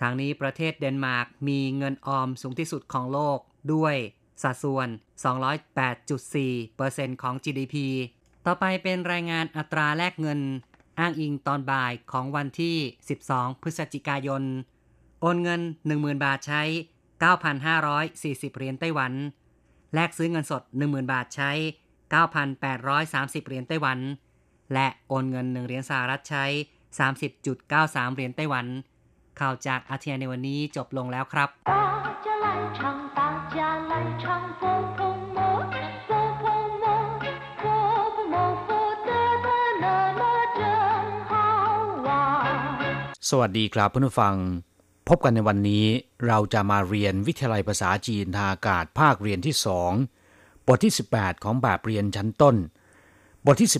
[0.00, 3.38] ทางนี้ประเทศเดนมาร์กมีเงินออมสูงที่สุดของโลก
[3.74, 3.94] ด้วย
[4.42, 4.88] สัดส่วน
[6.04, 7.76] 208.4%ของ GDP
[8.46, 10.40] ต่อไปเป็นรายงานอัตราแลกเงิน
[10.98, 12.76] อ้างอิงตอนบ่ายของวันที่
[13.18, 14.42] 12 พฤศจิกายน
[15.20, 16.62] โอนเงิน 10,000 บาทใช้
[17.24, 19.12] 9,540 เหรียญไต้หวัน
[19.94, 21.50] แลกซื้อเงินสด 10,000 บาทใช้
[22.24, 23.98] 9,830 เหรียญไต้หวัน
[24.74, 26.44] และโอนเงิน 1 เหรียญสหรัฐใช้
[27.10, 28.66] 30.93 เหรียญไต้หวัน
[29.40, 31.48] ข่าวจากอาเทียในวันนี้จบลงแล้วครับ
[43.28, 44.36] สวัสดีครับเพื่อนผู้ฟัง
[45.08, 45.84] พบกันในวันนี้
[46.26, 49.92] เราจะมาเรียนวิทยาลัยภาษาจีนทางอากาศภาคเรียนที่สอง
[50.66, 52.56] บทที่ 18 ของแบบเรียนชั้นต้น
[53.46, 53.70] บทที่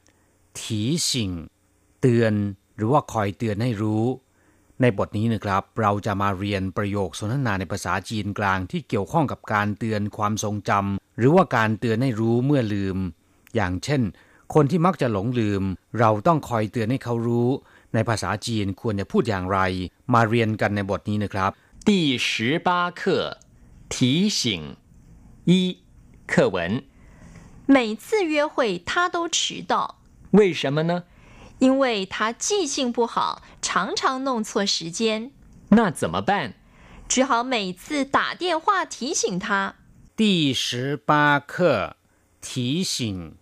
[0.00, 1.30] 18 ถีสิง
[2.00, 2.32] เตือน
[2.76, 4.04] หรือว่าคอยเตือนให้รู้
[4.80, 12.98] ในบทนี้นะครับ เราจะมาเรียนประโยคสนทนาในภาษาจีนกลางที่เกี่ยวข้องกับการเตือนความทรงจำหรือว่าการเตือนให้รู้เมื่อลืม
[13.54, 14.02] อย่างเช่น
[14.54, 15.62] คนที่มักจะหลงลืม
[16.00, 17.48] เราต้องคอยเตือนให้เขารู้
[17.93, 19.59] ในภาษาจีนควรจะพูดอย่างไร
[20.13, 21.51] มาเรียนกันในบทนี้นะครับ
[21.87, 21.91] 第
[22.27, 22.27] 十
[22.67, 23.01] 八课
[23.93, 23.95] 提
[24.37, 24.39] 醒
[25.49, 25.51] 一
[26.31, 26.83] 课文
[27.75, 29.99] 每次约会他都迟到
[30.31, 31.03] 为什么呢
[31.59, 35.31] 因为他记性不好常常弄错时间
[35.69, 36.53] 那怎么办
[37.07, 39.75] 只好每次打电话提醒他
[40.15, 41.95] 第十八课
[42.41, 43.35] 提醒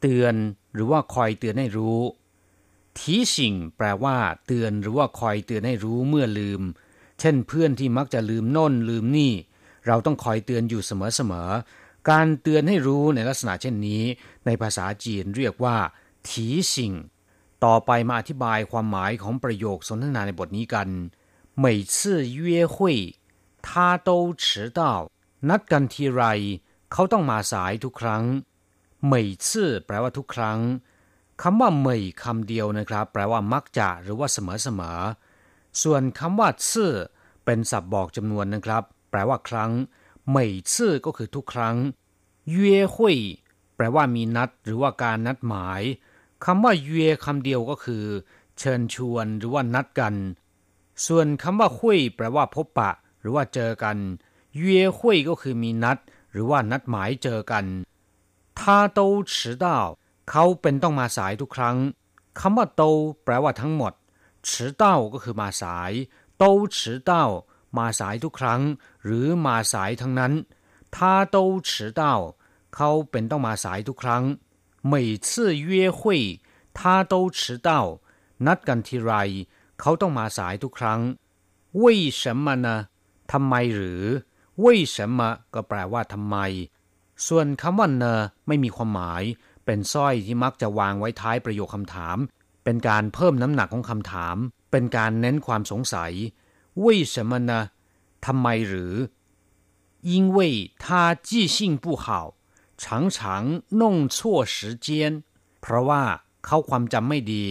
[0.00, 0.34] เตือน
[0.74, 2.00] หรือว่าคอยเตือนให้รู้
[2.98, 6.62] ทีสิงแปลว่าเตือนหรือว่าคอยเตือนให้รู้เมื่อลืม
[7.20, 9.32] เช่นเพื่อนที่มักจะลืมโน่นลืมนี่
[9.86, 14.02] เราต้องคอยเตือนอยู่เสมอๆ การเตือนให้รู้ในลักษณะเช่นนี้
[14.46, 15.76] ในภาษาจีนเรียกว่า
[16.28, 16.92] ทีสิง
[17.64, 20.88] ต่อไปมาอธิบายความหมายของประโยคสนทนาในบทนี้กัน
[21.62, 21.96] 每次
[22.38, 22.40] 约
[22.74, 22.76] 会
[23.66, 23.68] 他
[24.08, 24.10] 都
[24.42, 24.44] 迟
[24.78, 24.80] 到
[25.48, 26.22] นัดกันทีไร
[26.92, 28.24] เขาต้องมาสายทุกครั้ง
[29.12, 29.14] 每
[29.46, 29.48] 次
[29.86, 30.58] แปลว่าทุกครั้ง
[31.42, 34.98] คำว่าเหมยคำเดียวนะครับ แปลว่ามักจะหรือว่าเสมอเสมอ
[35.82, 36.92] ส่วนคำว่าซื่อ
[37.44, 39.70] เป็นศัพท์บอกจำนวนนะครับ แปลว่าครั้ง
[40.28, 41.76] เหมยซื่อก็คือทุกครั้ง
[42.50, 43.18] เย่หุย
[43.76, 45.82] แปลว่ามีนัดหรือว่าการนัดหมาย
[46.44, 48.04] คำว่าเย่คำเดียวก็คือ
[48.58, 50.14] เชิญชวนหรือว่านัดกัน
[51.06, 53.96] ส่วนคำว่าหุยแปลว่าพบปะ หรือว่าเจอกัน
[54.56, 55.98] เย่หุยก็คือมีนัด
[56.32, 57.64] หรือว่านัดหมายเจอกัน
[58.58, 58.62] 他
[58.98, 59.66] 都迟到
[60.30, 61.76] เขาเป็นต้องมาสายทุกครั้ง
[62.40, 62.82] คำว่าโต
[63.24, 63.92] แปลว่าทั้งหมด
[64.48, 64.48] 迟
[64.82, 65.92] 到ก็คือมาสาย
[66.38, 66.44] โต
[66.76, 66.78] 迟
[67.10, 67.12] 到
[67.78, 68.60] มาสายทุกครั้ง
[69.04, 70.32] หรือมาสายทั้งนั้น
[70.94, 70.96] 他
[71.34, 71.36] 都
[71.68, 72.02] 迟到
[72.74, 74.24] เขาเป็นต้องมาสายทุกครั้ง
[74.90, 74.94] 每
[75.26, 75.28] 次
[75.68, 76.00] 约会
[76.78, 76.80] 他
[77.12, 77.70] 都迟到
[78.46, 79.12] นัดกันทีไร
[79.80, 81.00] เขาต้องมาสายทุกครั้ง
[81.82, 81.84] 为
[82.20, 82.66] 什么呢
[83.32, 84.04] ทำไมหรือ
[84.62, 85.20] 为什么
[85.54, 86.36] ก็แปลว่าทำไม
[87.26, 88.04] ส่วนคำว่าเน
[88.46, 89.22] ไม่มีความหมาย
[89.64, 92.16] เป็นสร้อยที่มักจะวางไว้ท้ายประโยคคำถาม
[92.64, 94.36] เป็นการเพิ่มน้ำหนักของคำถาม
[94.70, 96.12] เป็นการเน้นความสงสัย
[96.84, 97.52] 为什么呢
[98.26, 98.94] ทำไมหรือ
[100.12, 100.38] 因为
[100.82, 100.84] 他
[101.28, 102.06] 记性不好
[102.82, 103.16] 常常
[103.80, 103.82] 弄
[104.16, 104.16] 错
[104.54, 104.86] 时间
[105.60, 106.02] เพราะว่า
[106.44, 107.44] เขาความจำไม่ดี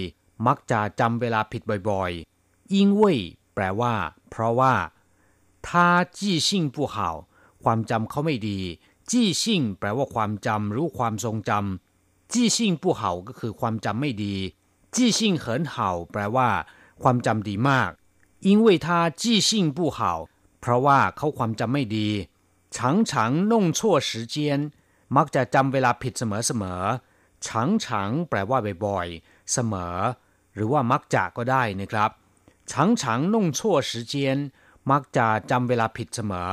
[0.47, 3.03] มักจะจำเวลาผิดบ่อยๆ因为
[3.53, 3.93] แปลว่า
[4.29, 4.73] เพราะว่า
[5.67, 5.69] 他
[6.17, 6.95] 记性不好
[7.63, 8.59] ความจำเขาไม่ดี
[9.09, 11.82] จี้ซิ่งแปลว่าความจำรู้ความทรงจำ
[12.31, 14.35] จี้ซิ่งผู้เห่าก็คือความจำไม่ดี
[14.95, 16.49] จี้ซิ่งเหินเห่าแปลว่า
[17.01, 17.91] ความจำดีมาก
[18.47, 19.99] 因为他记性不好
[20.62, 22.09] เพราะว่าเขาความจำไม่ดี
[22.75, 22.77] 常
[23.09, 23.12] 常
[23.51, 24.35] 弄错时间
[25.15, 26.81] มักจะจำเวลาผิดเสมอเสมอ
[27.45, 27.47] 常
[27.83, 27.85] 常
[28.29, 29.95] แปลว่าบ่อยๆเสมอ
[30.55, 32.12] หรือว่ามักจะก็ได้นะครับ
[32.71, 33.59] 常常弄错
[33.89, 34.13] 时间
[34.91, 36.49] มักจะจำเวลาผิดเสมอ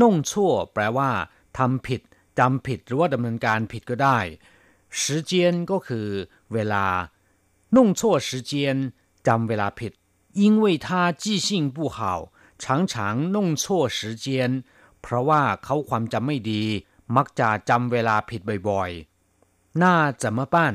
[0.00, 1.10] น่งชั่วแปลว่า
[1.58, 2.00] ทำผิด
[2.38, 4.18] จำผิดหรือว่าดำเนินการผิดก็ได้
[5.00, 5.32] 时间
[5.70, 6.08] ก็คือ
[6.52, 6.86] เวลา
[7.76, 8.52] 弄错时间
[9.26, 9.92] จำเวลาผิด
[10.42, 10.86] 因为他
[11.22, 11.98] 记性不好
[12.62, 14.26] 常常弄错时间
[14.62, 14.70] เพ
[15.02, 16.62] เพราะว่าเขาความจำไม่ดี
[17.16, 20.74] มักจะจำเวลาผิดบ่อยๆ หน้าจะมาป้าน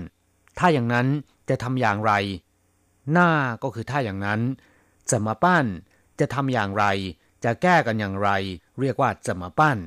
[0.57, 1.07] ถ้าอย่างนั้น
[1.49, 2.11] จะทำอย่างไร
[3.11, 3.29] หน้า
[3.63, 4.41] ก็คือถ้าอย่างนั้น
[5.09, 5.65] จะมาป้าน
[6.19, 6.85] จะทำอย่างไร
[7.43, 8.29] จะแก้กันอย่างไร
[8.79, 9.77] เรียกว่าจะมาป้าน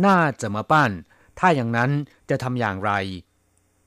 [0.00, 0.90] หน้าจะมาป้าน
[1.38, 1.90] ถ้าอย่างนั้น
[2.30, 2.92] จะทำอย่างไร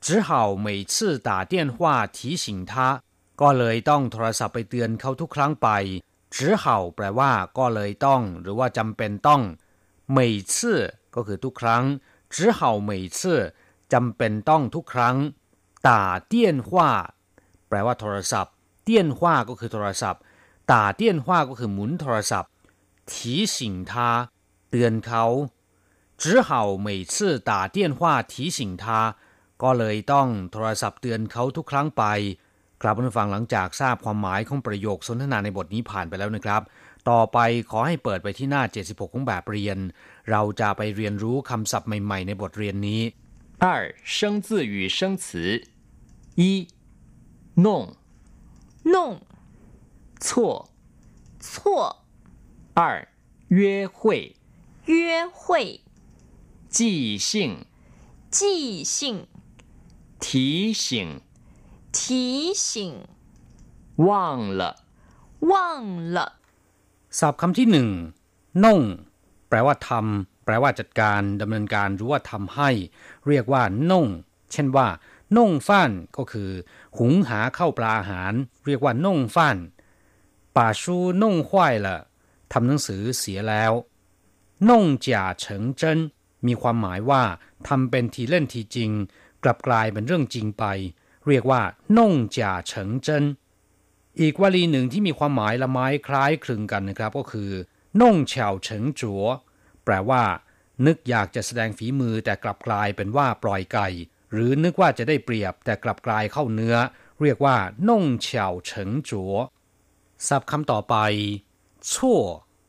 [0.06, 0.30] 只好
[0.66, 3.02] 每次打电话提醒他
[3.42, 5.70] ก็เลยต้องโทรศัพท์ไปเตือนเขาทุกครั้งไป
[6.36, 9.42] 只好แปลว่าก็เลยต้อง หรือว่าจำเป็นต้อง
[10.16, 10.18] 每
[10.54, 10.56] 次
[11.16, 11.84] ก็คือทุกครั้ง
[12.34, 13.20] 只好每次
[13.94, 15.16] จำเป็นต้องทุกครั้ง
[15.88, 15.90] 打
[16.32, 16.34] 电
[16.68, 16.70] 话
[17.68, 20.22] แปลว่าโทรศัพท์เตี้ยนว่าก็คือโทรศัพท์
[20.72, 22.50] 打电话ก็คือหมุนโทรศัพท์
[23.12, 23.12] 提
[23.56, 23.58] 醒
[23.90, 23.92] 他
[24.70, 25.24] เตือนเขา
[26.22, 26.50] 只好
[26.88, 27.14] 每次
[27.50, 28.00] 打电话
[28.32, 29.16] 提醒他
[29.64, 32.04] ก็เลยต้องโทรศัพท์เตือนเขาทุกครั้งไป
[32.82, 36.62] กลับมาฟังหลังจากทราบความหมายของประโยคสนทนาในบทนี้ผ่านไปแล้วนะครับ
[37.10, 37.38] ต่อไป
[37.70, 39.78] ขอให้เปิดไปที่หน้า 76 ของแบบเรียน
[40.32, 43.02] เราจะไปเรียนรู้คำศัพท์ใหม่ๆ ในบทเรียนนี้
[43.64, 43.66] 二
[44.14, 45.26] 生字与生词
[46.42, 46.44] 一
[47.66, 47.68] 弄
[48.94, 48.96] 弄
[50.26, 50.70] 错
[51.48, 51.52] 错
[52.80, 52.82] 二
[53.60, 53.98] 约会
[54.86, 55.82] 约会
[56.76, 57.30] 即兴
[58.36, 59.28] 即兴
[60.24, 60.26] 提
[60.86, 60.86] 醒
[61.96, 62.68] 提醒
[64.08, 64.08] 忘
[64.60, 64.62] 了
[65.52, 65.52] 忘
[66.16, 66.18] 了
[67.20, 67.90] ศัพท์คำที่หนึ่ง
[68.66, 68.80] น่ง
[69.50, 72.70] แปลว่าทำแปลว่าจัดการดำเนินการหรือว่าทำให้
[73.28, 74.08] เรียกว่าน่ง
[74.52, 74.88] เช่นว่า
[75.38, 76.50] น่งฟ้านก็คือ
[76.98, 78.34] หุงหาเข้าปลาอาหาร
[78.66, 79.58] เรียกว่าน่งฟ้าน
[80.56, 81.98] ป่าชูน่งห้วยละ
[82.52, 83.74] ทำหนังสือเสียแล้ว
[84.70, 86.00] น่งจ่าเฉิงเจิ้น
[86.48, 87.24] มีความหมายว่า
[87.68, 88.92] ทำเป็นทีเล่นทีจริง
[89.45, 90.65] กลับกลายเป็นเรื่องจริงไป
[91.27, 91.63] เรียกว่า
[91.99, 93.25] น่งจ่าเฉิงเจิ้น
[94.21, 97.51] อีกวลีหนึ่งที่มีความหมายละไม้คล้ายคลึงกันนะครับ ก็คือ
[98.01, 99.25] น่งเฉาเฉิงจัว
[99.85, 100.23] แปลว่า
[100.87, 103.89] นึกอยากจะแสดงฝีมือแต่กลับกลายเป็นว่าปล่อยไก่
[104.33, 106.77] หรือนึกว่าจะได้เปรียบแต่กลับกลายเข้าเนื้อ
[107.23, 107.57] เรียกว่า
[107.89, 109.35] น่งเฉาเฉิงจัว
[110.29, 110.97] ศัพท์คำต่อไป
[111.93, 112.21] ชั่ว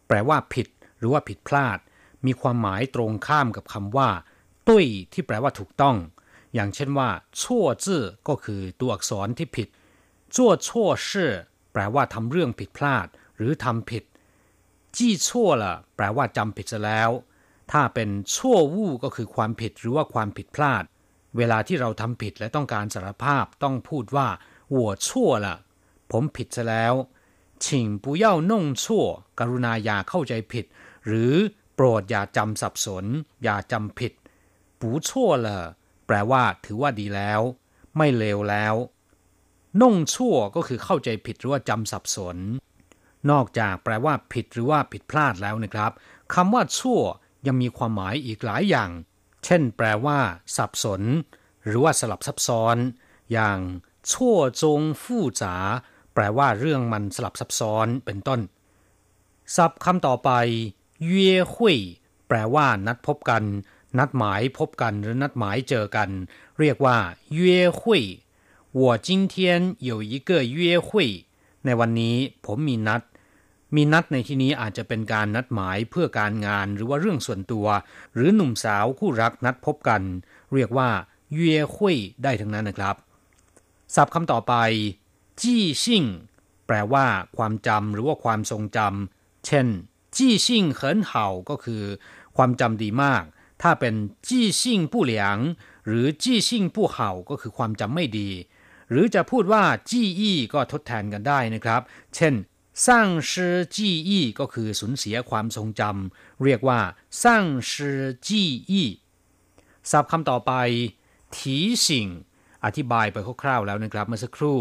[0.07, 1.79] แปลว่าผิด หรือว่าผิดพลาด
[2.25, 4.09] มีความหมายตรงข้ามกับคำว่า
[4.67, 5.95] ตุ้ยที่แปลว่าถูกต้อง
[6.53, 7.09] อย่างเช่นว่า
[7.41, 9.67] ชั่วจื้อก็คือตัวอักษรที่ผิด
[10.35, 11.31] จั่วชั่วชื่อ
[11.73, 13.07] แปลว่าทำเรื่องผิดพลาด
[13.37, 14.03] หรือทำผิด
[14.97, 17.09] จี้ชั่วละแปลว่าจำผิดซะแล้ว
[17.71, 20.83] ถ้าเป็นชั่ววู้ก็คือความผิดหรือว่าความผิดพลาด
[21.37, 24.27] เวลาที่เราทำผิดและต้องการสารภาพต้องพูดว่า
[24.73, 25.55] หัวชั่วละ
[26.11, 26.93] ผมผิดซะแล้ว
[27.65, 28.11] ชิงปุ
[29.39, 30.65] กรุณาอย่าเข้าใจผิด
[31.07, 31.33] หรือ
[31.75, 33.05] โปรดอย่าจำสับสน
[33.43, 34.13] อย่าจำผิด
[34.79, 35.57] ปูชั่วละ
[36.11, 37.41] แปลว่า ถือว่าดีแล้ว
[37.97, 38.75] ไม่เลวแล้ว
[39.81, 42.37] น่งชั่วก็คือเข้าใจผิดหรือว่าจำสับสน
[43.29, 45.91] นอกจากแปลว่า ผิดหรือว่าผิดพลาดแล้วนะครับ
[46.33, 47.01] คำว่าชั่ว
[47.47, 48.89] ยังมีความหมายอีกหลายอย่าง
[49.45, 50.19] เช่น แปลว่า
[50.57, 51.01] สับสน
[51.65, 52.77] หรือว่าสลับซับซ้อน
[53.31, 53.59] อย่าง
[54.11, 55.55] ชั่วจงฟู่จ๋า
[56.13, 58.39] แปลว่าเรื่องมันสลับซับซ้อนเป็นต้น
[59.55, 60.31] ศัพท์คำต่อไป
[61.05, 61.77] เย่หุย
[62.27, 63.43] แปลว่านัดพบกัน
[63.98, 66.10] นัดหมายพบกันหรือนัดหมายเจอกัน
[66.60, 66.96] เรียกว่า
[67.32, 68.02] เย่หุย
[68.78, 69.34] 我今天
[69.88, 70.88] 有一个约会
[71.64, 73.02] ในวันนี้ผมมีนัด
[73.74, 77.66] มีนัดในที่นี้อาจจะเป็นการนัดหมายเพื่อการงานหรือว่าเรื่องส่วนตัว
[78.14, 80.02] หรือหนุ่มสาวคู่รักนัดพบกัน
[80.54, 80.90] เรียกว่า
[81.34, 82.96] เย่หุยได้ทั้งนั้นนะครับ
[83.94, 84.54] ศัพท์คำต่อไป
[85.40, 86.04] จี้ซิ่ง
[86.66, 89.66] แปลว่า ความจำหรือว่าความทรงจำเช่น
[90.16, 91.82] จี้ซิ่งเหินเห่าก็คือ
[92.36, 93.22] ความจำดีมาก
[93.61, 93.95] ถ้าเป็น
[94.27, 95.37] จี้ซิ่งผู้เหลียง
[95.87, 98.29] หรือจี้ซิ่งผู้เห่าก็คือความจำไม่ดี
[98.89, 101.81] หรือจะพูดว่าจี้อี้ก็ทดแทนกันได้นะครับ
[102.15, 102.33] เช่น
[102.87, 106.79] สร้างชื่อจี้อี้ก็คือสูญเสียความทรงจำเรียกว่า
[107.23, 108.87] สร้างชื่อจี้อี้
[109.91, 110.53] ศัพท์คำต่อไป
[111.35, 112.07] ทีสิ่ง
[112.65, 114.59] อธิบายไปคร่าวๆแล้วนะครับ เมื่อสักครู่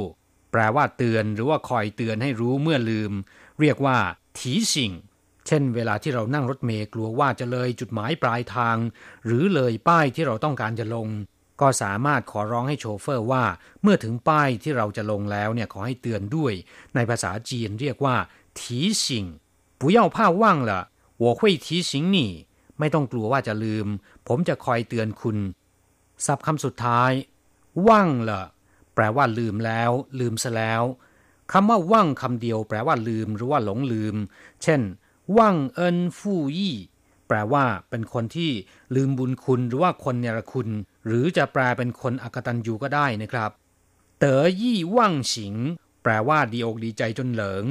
[0.53, 3.13] แปลว่าเตือนหรือว่าคอยเตือนให้รู้เมื่อลืม
[3.61, 3.99] เรียกว่า
[4.39, 4.93] ทีสิ่ง
[5.48, 8.78] เช่น เวลาที่เรานั่งรถเมล์กลัวว่าจะเลยจุดหมายปลายทาง
[9.26, 11.08] หรือเลยป้ายที่เราต้องการจะลง
[11.62, 13.44] ก็สามารถขอร้องให้โชเฟอร์ว่า
[13.82, 16.54] เมื่อถึงป้ายที่เราจะลงแล้วเนี่ยขอให้เตือนด้วย
[16.96, 18.16] ในภาษาจีนเรียกว่า
[18.60, 19.26] ทีสิง
[19.80, 20.72] 不要怕忘了
[21.24, 22.18] 我会提醒你
[22.80, 23.88] ไม่ต้องกลัวว่าจะลืม
[24.28, 25.38] ผมจะคอยเตือนคุณ
[26.26, 27.12] ศัพท์คำสุดท้าย
[27.88, 28.42] ว่างละ
[28.96, 30.84] แปลว่าลืมแล้ว ลืมซะแล้ว
[31.52, 34.16] คำว่าว่างคำเดียวแปลว่าลืมหรือว่าหลงลืม
[34.64, 34.82] เช่น
[35.37, 36.77] ว่างเอินฟู่ยี่
[37.29, 38.51] แปลว่าเป็นคนที่
[38.95, 40.69] ลืมบุญคุณหรือว่าคนเนรคุณ
[41.07, 43.51] หรือจะแปลเป็นคนอกตันยูก็ได้นะครับ
[44.19, 45.55] เต๋อยี่ว่างฉิง
[46.03, 47.65] แปลว่าดีอกดีใจจนเหลิง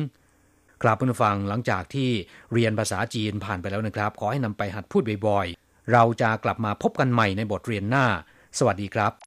[0.82, 2.10] กราบผู้ฟังหลังจากที่
[2.54, 8.06] เรียนภาษาจีนผ่านไปแล้วนะครับ ขอให้นำไปหัดพูดบ่อยๆ เราจะกลับมาพบกันใหม่ในบทเรียนหน้า
[8.58, 9.27] สวัสดีครับ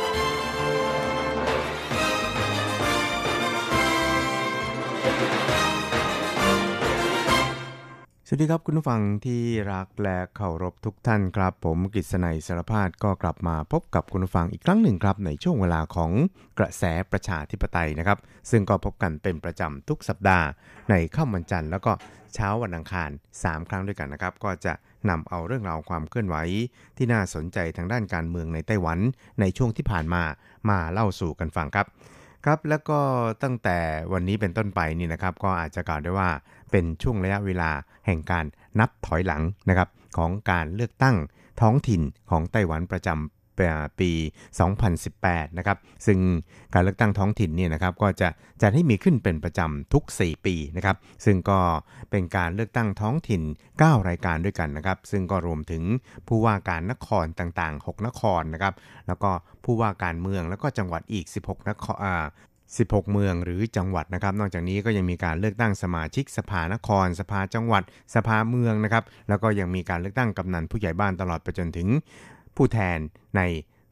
[8.33, 9.41] สวัสดีครับคุณผู้ฟังที่
[9.73, 16.11] รักและเคารพทุกท่านครับ ผมกฤษณัยสารพาดก็กลับมาพบกับคุณผู้ฟังอีกครั้งหนึ่งครับ ในช่วงเวลาของ
[16.59, 18.17] กระแสประชาธิปไตยนะครับ
[18.51, 20.47] ซึ่งก็พบกันเป็นประจำทุกสัปดาห์
[20.89, 21.91] ในค่ำวันจันทร์แล้วก็
[22.33, 23.09] เช้าวันอังคาร
[23.41, 24.73] 3 ครั้งด้วยกันนะครับ ก็จะ
[25.09, 26.35] นำเอาเรื่องราวความเคลื่อนไหว
[26.97, 28.99] ที่น่าสนใจทางด้านการเมืองในไต้หวัน
[29.39, 30.23] ในช่วงที่ผ่านมา
[30.69, 31.87] มาเล่าสู่กันฟังครับ
[32.45, 32.99] ครับแล้วก็
[33.43, 33.77] ตั้งแต่
[34.13, 36.29] วันนี้เป็นต้นไปนี่นะครับ ก็อาจจะกล่าวได้ว่า
[36.71, 37.71] เป็นช่วงระยะเวลา
[38.05, 38.45] แห่งการ
[38.79, 41.15] นับถอยหลังนะครับของการเลือกตั้ง
[41.61, 43.19] ท้องถิ่นของไต้หวันประจำ
[43.99, 44.11] ปี
[44.85, 46.19] 2018 นะครับ ซึ่ง
[46.73, 48.29] การเลือกตั้งท้องถิ่นเนี่ยนะครับก็จะ
[48.61, 51.59] จัดให้มีขึ้นเป็นประจำทุก 4 ปีนะครับ ซึ่งก็
[52.11, 53.41] เป็นการเลือกตั้งท้องถิ่น
[53.75, 55.83] 9 รายการด้วยกันนะครับ ซึ่งก็รวมถึง
[56.27, 58.73] ผู้ว่าการนครต่างๆ 6 นครนะครับ
[59.07, 59.31] แล้วก็
[59.65, 61.95] ผู้ว่าการเมืองแล้วก็จังหวัดอีก 16 นคร
[62.77, 67.83] 16 เมืองหรือจังหวัดนะครับ นอกจากนี้ก็ยังมีการเลือกตั้งสมาชิกสภานคร สภาจังหวัด
[68.15, 71.87] สภาเมืองนะครับ แล้วก็ยังมีการเลือกตั้งกำนันผู้ใหญ่บ้านตลอดไปจนถึง
[72.55, 72.97] ผู้แทน
[73.37, 73.41] ใน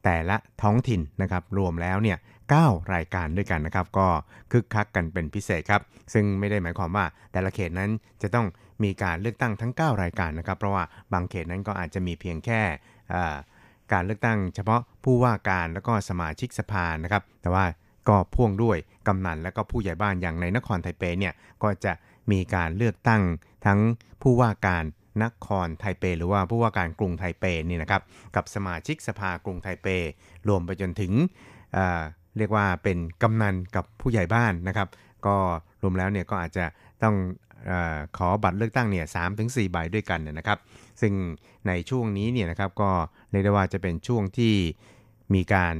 [0.03, 2.17] แต่ละท้องถิ่นนะครับ รวมแล้วเนี่ย
[2.55, 4.07] 9รายการด้วยกันนะครับ ก็
[4.51, 5.81] คึกคักกันเป็นพิเศษครับ
[6.13, 7.89] ซึ่งไม่ได้หมายความว่าแต่ละเขตนั้น
[8.21, 8.47] จะต้อง
[8.83, 12.61] มีการเลือกตั้งทั้ง 9 รายการนะครับ เพราะว่าบางเขตนั้นก็อาจจะมีเพียงแค่
[13.93, 17.65] การเลือกตั้ง เฉพาะผู้ว่าการแล้วก็สมาชิกสภานะครับ แต่ว่า
[18.09, 21.93] ก็พ่วงด้วยกำนันและก็ผู้ใหญ่บ้านอย่างในนครไทเปเนี่ยก็จะ
[22.31, 23.21] มีการเลือกตั้ง
[23.65, 23.79] ทั้ง
[24.21, 24.83] ผู้ว่าการ
[25.23, 28.01] นครไทเป หรือว่าผู้ว่าการกรุงไทเปนี่นะครับ
[28.35, 29.87] กับสมาชิกสภากรุงไทเป
[30.47, 31.11] รวมไปจนถึง
[31.73, 34.87] เเรียกว่าเป็นกำนันกับผู้ใหญ่บ้านนะครับ
[35.25, 35.35] ก็
[35.81, 36.65] รวมแล้วเนี่ยก็อาจจะ
[37.03, 37.15] ต้อง
[37.69, 37.71] อ
[38.17, 40.59] ขอบัตรเลือกตั้งเนี่ยสามถึงสี่ใบด้วยกันนะครับ
[41.01, 41.13] ซึ่ง
[41.67, 42.91] ในช่วงนี้เนี่ยนะครับก็
[43.31, 44.53] เรียกได้ว่าจะเป็นช่วงที่
[45.33, 45.75] มีการ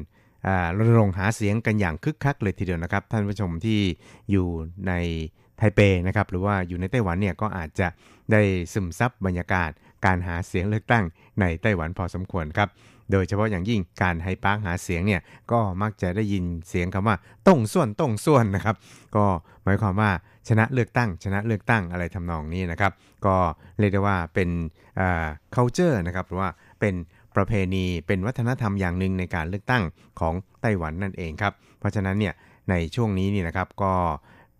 [0.78, 3.80] รณรงค์หาเสียงกันอย่างคึกคักเลยทีเดียวนะครับ ท่านผู้ชมที่
[4.32, 4.48] อยู่
[4.88, 4.94] ใน
[5.58, 7.88] ไทเปนะครับหรือว่าอยู่ในไต้หวันเนี่ยก็อาจจะ
[8.32, 8.42] ได้
[8.74, 9.70] ซึมซับบรรยากาศ
[10.06, 11.04] การหาเสียงเลือกตั้ง
[11.40, 12.70] ในไต้หวันพอสมควรครับ
[13.12, 15.22] โดยเฉพาะอย่างยิ่งการไฮปาร์คหาเสียงเนี่ย
[15.52, 17.16] ก็มักจะได้ยินเสียงคำว่า
[17.48, 18.76] ต้งส่วนต้งส่วนนะครับ
[19.16, 19.26] ก็
[19.64, 20.12] หมายความว่า
[20.48, 22.92] ชนะเลือกตั้ง ชนะเลือกตั้งอะไรทำนองนี้นะครับ
[23.26, 23.36] ก็
[23.80, 24.50] เรียกได้ว่าเป็น
[25.56, 26.50] culture นะครับหรือว่า
[26.80, 26.94] เป็น
[27.36, 29.84] ประเพณีเป็นวัฒนธรรมอย่างหนึ่งในการเลือกตั้ง
[30.20, 32.34] ของไต้หวันนั่นเองครับ เพราะฉะนั้นเนี่ย
[32.70, 33.94] ในช่วงนี้นี่นะครับก็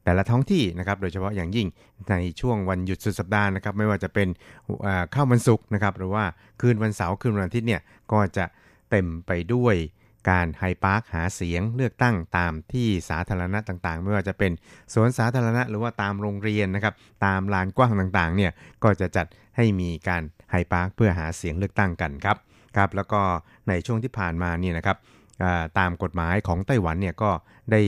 [0.04, 1.68] แต่ละท้องที่นะครับโดยเฉพาะอย่างยิ่ง
[2.10, 4.28] ในช่วงวันหยุดสุดสัปดาห์นะครับไม่ว่าจะเป็น
[5.14, 6.24] ค่ำวันศุกร์นะครับหรือว่า
[6.62, 8.46] คืนวันเสาร์คืนวันอาทิตย์เนี่ยก็จะ
[8.90, 9.76] เต็มไปด้วย
[10.30, 14.52] การไฮด์ปาร์คหาเสียงเลือกตั้งตามที่สาธารณะต่างๆ ไม่ว่าจะเป็น
[14.94, 16.94] สวนสาธารณะหรือว่าตามโรงเรียนนะครับ
[17.26, 18.52] ตามลานกว้างต่างๆเนี่ย
[18.84, 19.26] ก็จะจัด
[19.58, 22.38] ให้มีการไฮด์ปาร์คเพื่อหาเสียงเลือกตั้งกันครับ
[22.78, 23.22] ครับแล้วก็
[23.68, 24.98] ในช่วงที่ผ่านมานี่นะครับ
[25.80, 27.32] ตามกฎหมายของไต้หวันเนี่ยก็
[27.72, 27.82] ได้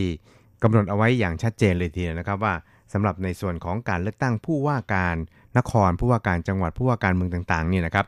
[0.63, 2.54] กำหนดเอาไว้อย่างชัดเจนเลยทีเดียวนะครับว่า
[2.94, 5.15] สำหรับในส่วนของการเลือกตั้งผู้ว่าการ
[5.58, 8.06] นครผู้ว่าการจังหวัดผู้ว่าการเมืองต่างๆเนี่ยนะครับ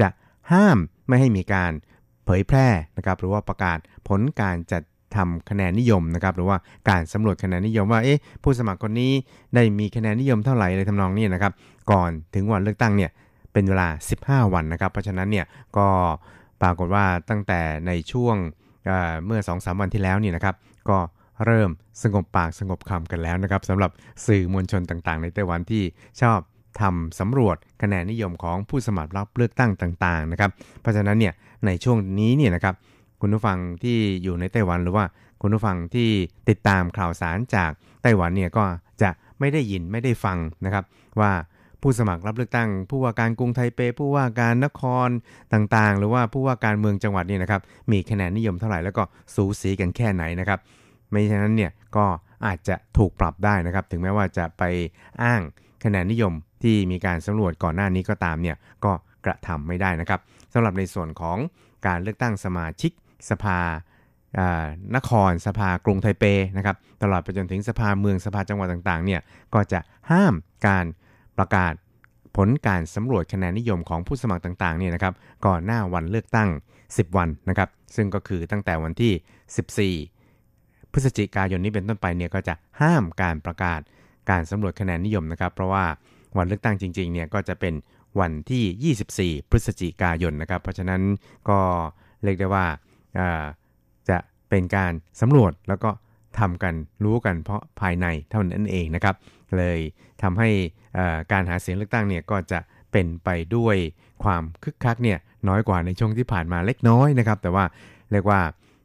[0.00, 0.08] จะ
[0.52, 0.78] ห้าม
[1.08, 1.72] ไม่ให้มีการ
[2.24, 3.78] เผยแพร่นะครับ หรือว่าประกาศ
[4.08, 4.82] ผลการจัด
[5.16, 6.56] ทำคะแนนนิยมนะครับ หรือว่า
[6.88, 9.12] การสำรวจคะแนนนิยมว่าเอ๊ะผู้สมัครคนนี้
[9.54, 11.52] ได้มีคะแนนนิยมเท่าไหร่เลยทำนองนี้นะครับ
[11.90, 13.10] ก่อนถึงวันเลือกตั้งเนี่ย
[13.54, 13.88] เป็นเวลา
[14.20, 15.46] 15 วันนะครับ เพราะฉะนั้นเนี่ย
[15.76, 15.88] ก็
[16.62, 18.36] ปรากฏว่าตั้งแต่ในช่วง
[19.24, 20.54] เมื่อ 2-3 วันที่แล้วนี่นะครับ
[20.88, 20.98] ก็
[21.46, 21.70] เริ่ม
[22.02, 23.90] สงบปากสงบคำกันแล้วนะครับสำหรับ
[24.26, 25.82] สื่อมวลชนต่างๆ ในไต้หวันที่
[26.22, 26.38] ชอบ
[26.80, 30.50] ทำสำรวจคะแนนนิยมของผู้สมัครรับเลือกตั้งต่างๆนะครับ
[30.80, 31.32] เพราะฉะนั้นเนี่ย
[31.66, 32.74] ในช่วงนี้เนี่ยนะครับ
[33.20, 35.04] คุณผู้ฟังที่อยู่ในไต้หวันหรือว่า
[35.42, 36.08] คุณผู้ฟังที่
[36.48, 37.70] ติดตามข่าวสารจาก
[38.02, 38.64] ไต้หวันเนี่ยก็
[39.02, 40.84] จะไม่ได้ยินไม่ได้ฟังนะครับ
[41.20, 41.32] ว่า
[41.86, 45.08] ผู้สมัครรับเลือกตั้ง ผู้ว่าการกรุงไทเป ผู้ว่าการนคร
[45.52, 47.62] ต่างๆ หรือว่าผู้ว่าการเมืองจังหวัดนี่นะครับ
[47.92, 49.02] มีคะแนนนิยมเท่าไหร่แล้วก็
[49.34, 50.58] สูสีกันแค่ไหนนะครับ
[51.10, 52.04] ไม่ฉะนั้นเนี่ยก็
[52.46, 54.62] อาจจะถูกปรับได้นะครับ ถึงแม้ว่าจะไป
[55.22, 55.40] อ้าง
[55.84, 56.32] คะแนนนิยม
[56.62, 58.92] ที่มีการสำรวจก่อนหน้านี้ก็ตามเนี่ยก็
[59.24, 60.20] กระทำไม่ได้นะครับ
[60.52, 61.38] สำหรับในส่วนของ
[61.86, 62.92] การเลือกตั้งสมาชิก
[63.30, 63.58] สภา
[64.96, 66.24] นครสภากรุงไทเป
[66.56, 69.20] นะครับตลอดไปจนถึงสภาเมืองสภาจังหวัดต่างๆเนี่ย
[69.54, 69.80] ก็จะ
[70.10, 70.34] ห้าม
[70.66, 70.86] การ
[71.38, 71.74] ประกาศ
[72.36, 75.14] ผลการสำรวจคะแนนนิยมของผู้สมัครต่างๆเนี่ยนะครับ
[75.46, 76.48] ก่อนหน้าวันเลือกตั้ง
[76.82, 83.80] 10 วันนะครับ ซึ่งก็คือตั้งแต่วันที่ 14 พฤศจิกายนนี้เป็นต้นไปเนี่ยก็จะห้ามการประกาศ
[84.30, 85.84] การสำรวจคะแนนนิยมนะครับ เพราะว่า
[86.38, 87.74] วันเลือกตั้งจริงๆเนี่ยก็จะเป็น
[88.20, 91.02] วันที่ 24 พฤศจิกายนนะครับ เพราะฉะนั้น
[91.48, 91.58] ก็
[92.24, 92.66] เรียกได้ว่า
[94.08, 94.18] จะ
[94.48, 95.90] เป็นการสำรวจแล้วก็
[96.38, 96.74] ทำกัน
[97.04, 99.14] รู้กันเพราะภายในเท่านั้นเองนะครับ
[99.58, 99.78] เลย
[100.22, 100.50] ทำให้
[101.32, 102.58] การหาเสียงเลือกตั้งเนี่ยก็จะ
[102.92, 103.76] เป็นไปด้วย
[104.24, 107.64] ความคึกคักเนี่ยน้อยกว่าในช่วงที่ผ่านมาเล็กน้อยนะครับ แต่ว่า
[108.12, 108.40] เรียกว่า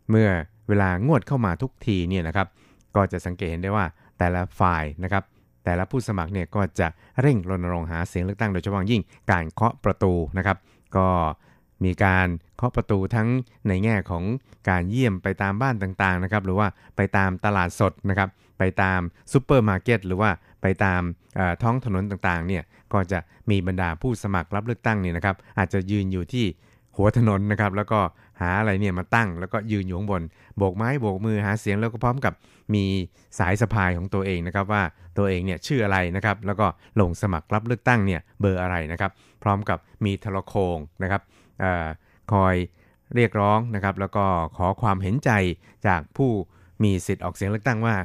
[0.10, 0.30] เมื่อ
[0.68, 2.48] เวลางวดเข้ามาทุกทีเนี่ยนะครับ
[2.96, 3.86] ก็จะสังเกตเห็นได้ว่า
[4.18, 5.24] แต่ละฝ่ายนะครับ
[5.64, 6.88] แต่ละผู้สมัครเนี่ยก็จะ
[7.22, 9.02] เร่งรณรงค์หาเสียงเลือกตั้งโดยเฉพาะยิ่ง
[9.32, 10.58] การเคาะประตูนะครับ
[10.96, 11.08] ก็
[11.86, 12.28] มีการ
[12.58, 13.28] เคาะประตูทั้ง
[13.68, 14.24] ในแง่ของ
[14.70, 19.00] การเยี่ยมไปตามบ้านต่างๆนะครับหรือว่าไปตามตลาดสดนะครับไปตาม
[19.32, 20.30] ซูเปอร์มาร์เก็ตหรือว่า
[20.62, 21.02] ไปตาม
[21.64, 22.64] ท้องถนนต่างๆเนี่ย
[22.94, 23.20] ก็จะ
[23.50, 26.46] มีบรรดาผู้สมัครรับเลือกตั้งเนี่ยนะครับอาจจะยืนอยู่ที่
[26.98, 28.00] หัวถนนนะครับแล้วก็
[28.42, 30.22] หาอะไรเนี่ยมาตั้ง แล้วก็ยืนอยู่ข้างบน
[30.58, 32.34] โบกไม้โบกมือหาเสียงแล้วก็พร้อมกับ
[32.74, 32.84] มี
[33.40, 34.84] สายสะพายของตัวเองนะครับว่า
[35.18, 36.68] ตัวเองเนี่ยชื่ออะไรนะครับแล้วก็
[37.02, 39.12] ลงสมัครรับเลือกตั้งเนี่ยเบอร์อะไรนะครับ
[39.44, 41.22] พร้อมกับมีทรโคงนะครับ
[42.34, 42.56] คอย
[43.16, 44.26] เรียกร้องนะครับ แล้วก็
[44.58, 45.32] ขอความเห็นใจ
[45.88, 46.32] จากผู้
[46.84, 47.96] มีสิทธิ์ออกเสียงเลือกตั้งว่า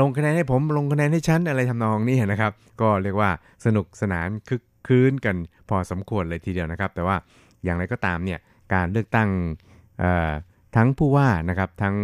[0.00, 3.30] ลงคะแนนให้ผมลงคะแนนให้ฉันอะไรทำนองนี้นะครับ ก็เรียกว่า
[3.64, 5.36] สนุกสนานคึกคืนกัน
[5.68, 7.16] พอสมควรเลยทีเดียวนะครับ แต่ว่า
[7.64, 8.38] อย่างไรก็ตามเนี่ย
[8.74, 9.28] การเลือกตั้ง
[10.76, 11.96] ทั้งผู้ว่านะครับทั้ง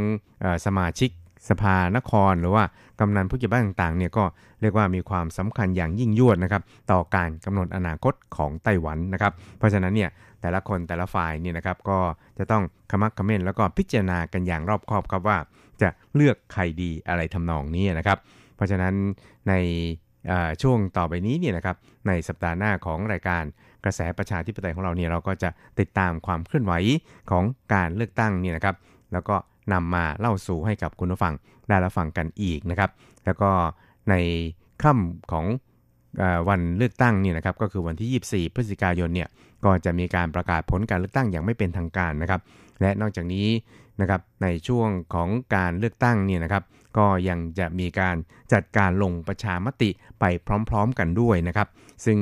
[0.67, 1.11] สมาชิก
[1.49, 2.65] สภานคร หรือว่า
[3.01, 4.25] กำนันผู้ใหญ่บ้านต่างๆเนี่ยก็
[4.61, 10.11] เรียกว่ามีความสำคัญอย่างยิ่งยวดนะครับ ต่อการกำหนดอนาคตของไต้หวันนะครับ เพราะฉะนั้นเนี่ย
[10.43, 11.99] แต่ละคนแต่ละฝ่ายเนี่ยนะครับก็
[12.39, 15.39] จะต้องขมักขม้นแล้วก็พิจารณากันอย่างรอบคอบครับว่า
[15.83, 18.19] จะเลือกใครดีอะไรทำนองนี้นะครับ
[18.57, 18.95] เพราะฉะนั้น
[19.49, 19.55] ใน
[20.63, 21.77] ช่วงต่อไปนี้เนี่ยนะครับ
[22.09, 23.43] ในสัปดาห์หน้าของรายการ
[23.85, 26.73] กระแสประชาธิปไตยของเราเนี่ยเราก็จะติดตามความเคลื่อนไหว
[27.31, 28.77] ของการเลือกตั้งเนี่ยนะครับ
[29.13, 29.37] แล้วก็
[29.73, 31.35] นำมาเล่าสู่ให้กับคุณผู้ฟัง
[31.69, 32.91] ได้รับฟังกันอีกนะครับ
[33.25, 33.51] แล้วก็
[34.11, 34.15] ใน
[34.83, 35.47] ค่ำของ
[36.49, 39.29] วันเลือกตั้งนี่นะครับก็คือวันที่ 24 พฤศจิกายนเนี่ย
[39.65, 42.41] ก็จะมีการประกาศผลการเลือกตั้งอย่างไม่เป็นทางการนะครับ
[42.81, 43.49] และนอกจากนี้
[44.01, 46.65] นะครับในช่วงของการเลือกตั้งเนี่ยนะครับ
[46.99, 48.17] ก็ยังจะมีการ
[48.53, 49.91] จัดการลงประชามติ
[50.21, 50.25] ไป
[50.69, 51.69] พร้อม ๆ กันด้วยนะครับ
[52.05, 52.19] ซึ่ง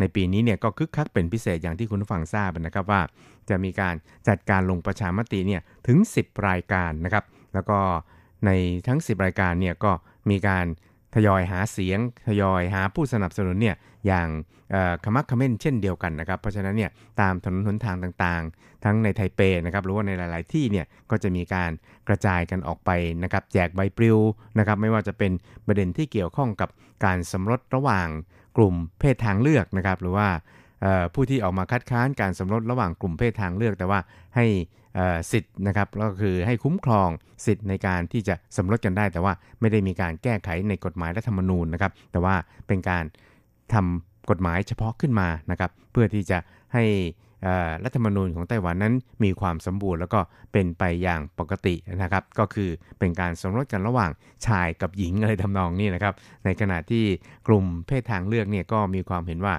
[0.00, 3.00] ในปีนี้เนี่ยก็คึกคักเป็นพิเศษอย่างที่คุณผู้ฟังทราบนะครับว่า
[3.48, 3.94] จะมีการ
[4.28, 7.24] จัดการลงประชามติเนี่ยถึง 10 รายการนะครับ
[7.54, 7.78] แล้วก็
[8.46, 8.50] ใน
[8.86, 9.92] ทั้ง 10 รายการเนี่ยก็
[10.30, 10.66] มีการ
[11.14, 11.98] ทยอยหาเสียง
[12.28, 14.28] ทยอยหาผู้สนับสนุนเนี่ยอย่าง
[15.04, 16.90] ขมักขม้นเช่นเดียวกันนะครับ เพราะฉะนั้นเนี่ย
[17.20, 21.70] ตามถนนหนทางต่างๆ ทั้งในไทเปนะครับหรือว่าในหลาย ๆ ที่เนี่ยก็จะมีการ
[22.08, 22.90] กระจายกันออกไป
[23.22, 24.18] นะครับแจกใบปลิว
[24.58, 25.32] นะครับไม่ว่าจะเป็น
[25.66, 26.68] ประเด็นที่เกี่ยวข้องกับ
[27.04, 28.08] การสมรสระหว่าง
[28.56, 30.28] กลุ่มเพศทางเลือกนะครับหรือว่า
[31.14, 34.00] ผู้ที่ออกมาคัดค้านการสมรสระหว่างกลุ่มเพศทางเลือก แต่ว่า
[34.36, 34.46] ให้
[35.32, 37.08] สิทธิ์นะครับก็คือให้คุ้มครอง
[37.46, 42.34] สิทธิ์ในการที่จะสมรสกันได้ แต่ว่าไม่ได้มีการแก้ไขในกฎหมายรัฐธรรมนูญนะครับ แต่ว่า
[42.66, 43.04] เป็นการ
[43.74, 46.38] ทำกฎหมายเฉพาะขึ้นมานะครับ เพื่อที่จะ
[46.74, 46.84] ให้
[47.84, 50.20] รัฐธรรมนูญของไต้หวันนั้นมีความสมบูรณ์แล้วก็
[50.52, 54.10] เป็นไปอย่างปกตินะครับ ก็คือเป็นการสมรสกันระหว่าง
[54.46, 56.14] ชายกับหญิงอะไรทำนองนี้นะครับ
[56.44, 57.04] ในขณะที่
[57.48, 59.54] กลุ่มเพศทางเลือกเนี่ยก็มีความเห็นว่า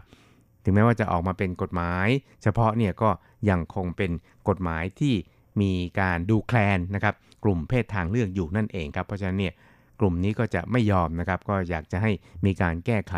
[0.64, 2.08] ถึงแม้ว่าจะออกมาเป็นกฎหมาย
[2.44, 3.10] เฉพาะเนี่ยก็
[3.50, 4.12] ยังคงเป็น
[4.50, 5.16] กฎหมายที่
[5.62, 9.54] มีการดูแคลนนะครับกลุ่มเพศทางเลือกอยู่นั่นเองครับเพราะฉะนั้นเนี่ย
[10.00, 12.12] กลุ่มนี้ก็จะไม่ยอมนะครับ ก็อยากจะให้
[12.46, 13.16] มีการแก้ไข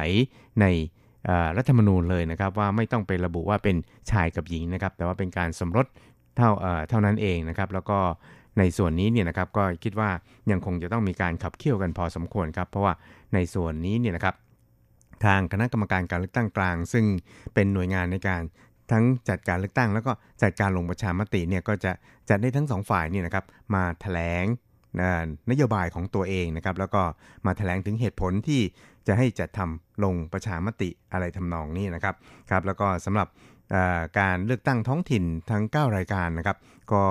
[0.61, 0.65] ใน
[1.57, 3.75] รัฐธรรมนูญเลยนะครับ ว่าไม่ต้องไประบุว่าเป็น
[4.11, 5.85] ชายกับหญิงนะครับ แต่ว่าเป็นการสมรส
[6.35, 6.49] เท่า
[6.89, 7.99] เท่านั้นเองนะครับ แล้วก็
[8.59, 10.09] ในส่วนนี้เนี่ยนะครับก็คิดว่า
[10.51, 12.93] ยังคงจะต้องมีการขับเคี่ยวกันพอสมควรครับ เพราะว่า
[13.33, 14.35] ในส่วนนี้เนี่ยนะครับ
[15.25, 17.05] ทางคณะกรรมการการเลือกตั้งกลาง ซึ่ง
[17.53, 18.41] เป็นหน่วยงานในการ
[18.91, 20.11] ทั้งจัดการเลือกตั้ง แล้วก็
[20.41, 21.91] จัดการลงประชามติเนี่ยก็จะ
[22.29, 24.45] จัดได้ทั้งสองฝ่ายนี่นะครับมาถแถลง
[25.51, 27.01] นโยบายของตัวเองนะครับแล้วก็
[27.45, 28.61] มาถแถลงถึงเหตุผลที่
[29.07, 32.15] จะให้จัดทำลงประชามติอะไรทำนองนี้นะครับ
[32.49, 33.27] ครับแล้วก็สำหรับ
[34.19, 36.57] การเลือกตั้งท้องถิ่นทั้ง 9 รายการนะครับ
[36.93, 37.03] ก็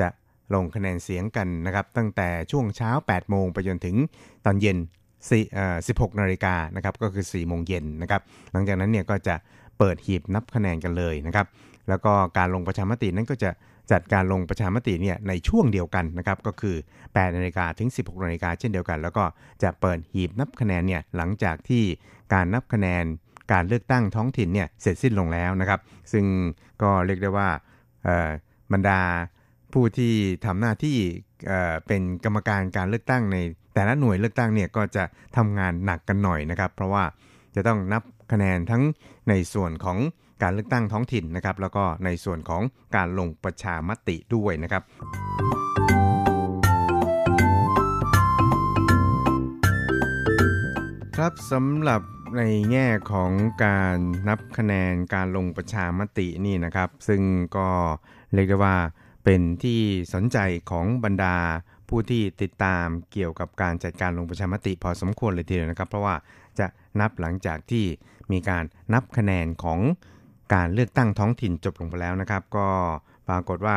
[0.00, 0.08] จะ
[0.54, 3.96] ลงคะแนนเสียงกันนะครับ ตั้งแต่ช่วงเช้า 8 โมงไปจนถึง
[4.44, 4.78] ตอนเย็น
[5.26, 8.20] 16 นาฬิกานะครับก็คือ 4 โมงเย็นนะครับ
[8.52, 9.34] หลังจากนั้นเนี่ยก็จะ
[9.78, 11.46] เปิดหีบนับคะแนนกันเลยนะครับ
[11.88, 13.50] แล้วก็การลงประชามตินั้นก็จะ
[13.92, 19.24] จัดการลงประชามติเนี่ยในช่วงเดียวกันนะครับก็คือ 8 นาฬิกาถึง 16 นาฬิกาเช่นเดียวกัน แล้วก็
[19.62, 21.82] จะเปิดหีบนับคะแนนเนี่ยหลังจากที่
[22.34, 23.04] การนับคะแนน
[23.52, 25.80] การเลือกตั้งท้องถิ่นเนี่ยเสร็จสิ้นลงแล้วนะครับ
[26.12, 26.24] ซึ่ง
[26.82, 27.48] ก็เรียกได้ว่า
[28.72, 29.00] บรรดา
[29.72, 30.12] ผู้ที่
[30.44, 30.98] ทำหน้าที่
[31.86, 33.36] เป็นกรรมการการเลือกตั้งใน
[33.74, 35.04] แต่ละหน่วยเลือกตั้งเนี่ยก็จะ
[35.36, 37.04] ทำงานหนักกันหน่อยนะครับ เพราะว่า
[37.54, 38.82] จะต้องนับคะแนนทั้ง
[39.28, 39.98] ในส่วนของ
[40.42, 42.62] การเลือกตั้งท้องถิ่นนะครับ แล้วก็ในส่วนของ
[42.96, 44.82] การลงประชามติด้วยนะครับ
[51.16, 52.02] ครับสำหรับ
[52.38, 53.32] ในแง่ของ
[53.64, 53.96] การ
[54.28, 57.22] นับคะแนนการลงประชามตินี่นะครับ ซึ่ง
[57.56, 57.68] ก็
[58.34, 58.76] เรียกได้ว่า
[59.30, 59.80] เป็นที่
[60.14, 60.38] สนใจ
[60.70, 61.36] ของบรรดา
[61.88, 66.14] ผู้ที่ติดตามเกี่ยวกับการจัดการลงประชามติพอสมควรเลยทีเดียวนะครับ เพราะว่า
[66.58, 66.66] จะ
[67.00, 67.84] นับหลังจากที่
[68.32, 68.64] มีการ
[68.94, 69.80] นับคะแนนของ
[70.54, 72.68] การเลือกตั้งท้องถิ่นจบลงไปแล้วนะครับ ก็
[73.28, 73.76] ปรากฏว่า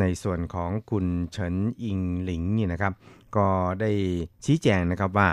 [0.00, 2.92] ในส่วนของคุณเฉินอิงหลิงนี่นะครับ
[3.36, 3.48] ก็
[3.80, 3.90] ได้
[4.44, 5.28] ชี้แจงนะครับว่า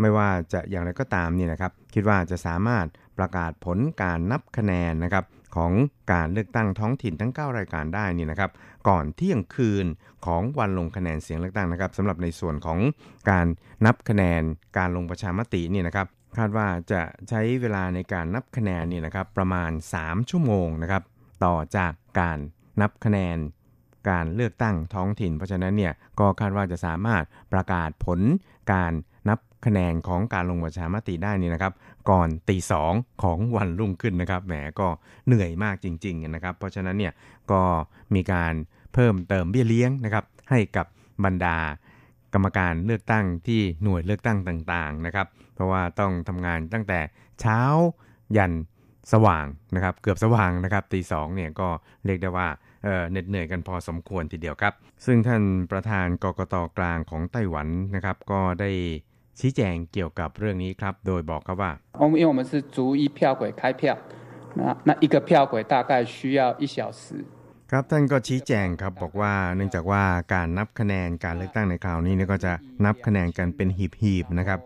[0.00, 2.86] ไม่ว่าจะอย่างไรก็ตามนี่นะครับ คิดว่าจะสามารถ
[3.18, 5.24] ประกาศผลการนับคะแนนนะครับ
[5.56, 5.72] ของ
[6.12, 8.50] การเลือกตั้งท้องถิ่นทั้ง 9 รายการได้นี่นะครับ
[8.88, 9.86] ก่อนเที่ยงคืน
[10.26, 12.78] ของวันลงคะแนนเสียงเลือกตั้งนะครับสำหรับในส่วนของ
[13.30, 13.46] การ
[13.86, 14.42] นับคะแนน
[14.78, 16.06] การลงประชามตินี่นะครับ
[16.38, 19.70] คาดว่าจะใช้เวลาในการนับคะแนนนี่นะครับประมาณ
[20.00, 21.02] 3 ชั่วโมงนะครับ
[21.44, 22.38] ต่อจากการ
[22.80, 23.38] นับคะแนน
[24.10, 28.20] การเลือกตั้งท้องถิ่น เพราะฉะนั้นเนี่ยก็คาดว่าจะสามารถประกาศผล
[28.72, 28.92] การ
[29.28, 31.72] นับคะแนนของการลงประชามติได้นี่นะครับ
[32.10, 32.92] ก่อนตีสอง
[33.22, 34.88] ของวันรุ่งขึ้นนะครับ แหมก็
[35.26, 37.12] เหนื่อยมากจริงๆนะครับ เพราะฉะนั้นเนี่ย
[37.52, 37.62] ก็
[38.14, 38.54] มีการ
[38.94, 40.86] เพิ่มเติมเบี้ยเลี้ยงนะครับ ให้กับ
[41.24, 41.56] บรรดา
[42.34, 47.00] กรรมการเลือกตั้งที่หน่วยเลือกตั้งต่างๆนะครับ เพราะว่าต้องทำงานตั้งแต่
[47.40, 47.60] เช้า
[48.36, 48.52] ยัน
[49.12, 51.68] สว่างนะครับ เกือบสว่างนะครับตีสองเนี่ยก็
[52.06, 52.48] เรียกได้ว่า
[53.10, 54.74] เหน็ดเหนื่อยกันพอสมควรทีเดียวครับ
[55.06, 58.70] ซึ่งท่านประธานกกตกลางของไต้หวันนะครับ ก็ได้
[59.39, 61.71] ชี้แจงเกี่ยวกับเรื่องนี้ครับ โดยบอกครับว่า
[62.01, 63.81] 我们因为我们是逐一票轨开票
[64.59, 67.03] 那那一个票轨大概需要一小时
[67.71, 70.03] ครับท่านก็ชี้แจงครับบอกว่าเนื่องจากว่า
[70.33, 72.53] การนับคะแนนการเลือกตั้งในคราวนี้เนี่ยก็จะ
[72.85, 74.59] นับคะแนนกันเป็นหีบๆนะครับ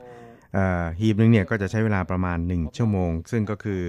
[0.99, 3.82] หีบนึงเนี่ยก็จะใช้เวลาประมาณ 1 ชั่วโมง ซึ่งก็คือ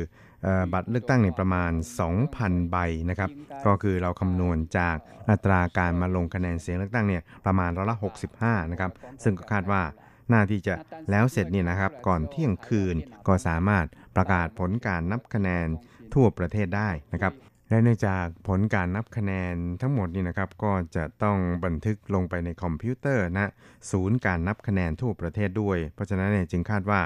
[0.72, 1.72] บัตรเลือกตั้งเนี่ยประมาณ
[2.20, 2.76] 2,000 ใบ
[3.10, 3.30] นะครับ
[3.66, 4.96] ก็คือเราคำนวณจาก
[5.30, 7.96] อัตราการมาลงคะแนนเสียงเลือกตั้งเนี่ยประมาณร้อยละ
[8.34, 8.90] 65นะครับ
[9.22, 9.82] ซึ่งก็คาดว่า
[10.31, 10.75] น่าที่จะ
[11.11, 12.95] แล้วเสร็จนี่นะครับ ก่อนเที่ยงคืน
[13.27, 15.67] ก็สามารถประกาศผลการนับคะแนน
[16.13, 17.33] ทั่วประเทศได้นะครับ
[17.69, 23.51] และเนื่องจากผลการนับคะแนนทั้งหมดนี่นะครับ ก็จะต้องบันทึกลงไปในคอมพิวเตอร์นะ
[23.91, 27.01] ศูนย์การนับคะแนนทั่วประเทศด้วย เพราะฉะนั้นเนี่ยจึงคาดว่า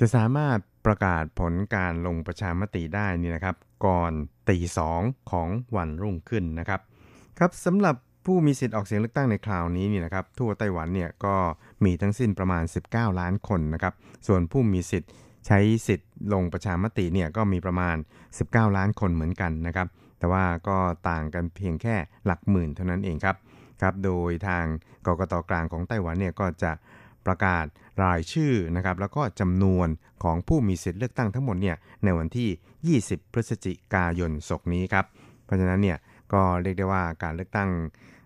[0.00, 3.56] จะสามารถประกาศผลการลงประชามติได้นี่นะครับ
[3.86, 4.12] ก่อน
[4.48, 5.00] ตีสอง
[5.30, 6.80] ของวันรุ่งขึ้นนะครับ
[7.38, 7.96] ครับสำหรับ
[8.26, 11.36] ผู้มีสิทธิ์ออกเสียงเลือกตั้งในคราวนี้นี่นะครับ ทั่วไต้หวันเนี่ยก็
[11.84, 13.94] มีทั้งสิ้นประมาณ 19 ล้านคนนะครับ
[14.26, 15.10] ส่วนผู้มีสิทธิ์
[15.46, 17.96] ใช้สิทธิ์ลงประชามติเนี่ยก็มีประมาณ
[18.36, 21.94] 19 ล้านคนเหมือนกันนะครับ แต่ว่าก็ต่างกันเพียงแค่
[22.26, 23.36] หลักหมื่นเท่านั้นเองครับ
[23.82, 24.64] ครับ โดยทาง
[25.06, 26.72] กกตกลางของไต้หวันเนี่ยก็จะ
[27.26, 27.66] ประกาศ
[28.02, 29.88] รายชื่อนะครับแล้วก็จำนวน
[30.24, 35.04] ของผู้มีสิทธิ์เลือกตั้งทั้งหมดเนี่ยในวันที่ 20 พฤศจิกายนศกนี้ครับ
[35.44, 35.98] เพราะฉะนั้นเนี่ย
[36.32, 37.70] ก็เรียกได้ว่าการเลือกตั้ง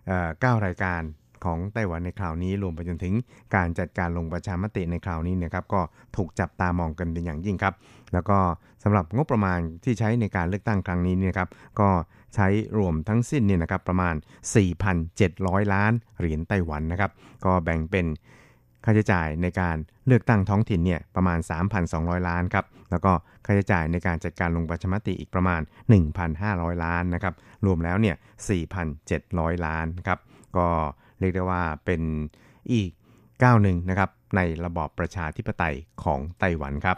[0.05, 1.03] 9 รายการ
[1.45, 3.14] ของไต้หวันในคราวนี้รวมไปจนถึง
[3.55, 5.80] การจัดการลงประชามติในคราวนี้นะครับก็
[6.16, 7.74] ถูกจับตามองกันเป็นอย่างยิ่งครับ
[8.12, 8.38] แล้วก็
[8.82, 11.49] สำหรับงบประมาณที่ใช้ในการเลือกตั้งครั้งนี้นะครับ
[11.80, 11.88] ก็
[12.34, 14.14] ใช้รวมทั้งสิ้นเนี่ยนะครับประมาณ
[14.95, 17.11] 4,700 ล้านเหรียญไต้หวันนะครับ
[17.45, 18.07] ก็แบ่งเป็น
[18.84, 19.76] ค่าใช้จ่ายในการ
[20.07, 21.38] เลือกตั้งท้องถิ่นเนี่ยประมาณ
[21.82, 23.12] 3,200 ล้านครับ แล้วก็
[23.45, 25.61] ค่าใช้จ่ายในการจัดการลงประชามติอีกประมาณ
[26.22, 27.34] 1,500 ล้านนะครับ
[27.66, 28.16] รวมแล้วเนี่ย
[28.91, 30.18] 4,700 ล้านครับ
[30.57, 30.68] ก็
[31.20, 32.02] เรียกได้ว่าเป็น
[32.72, 32.90] อีก
[33.42, 36.96] ก้าวหนึ่งนะครับในระบอบประชาธิปไตยของไต้หวันครับ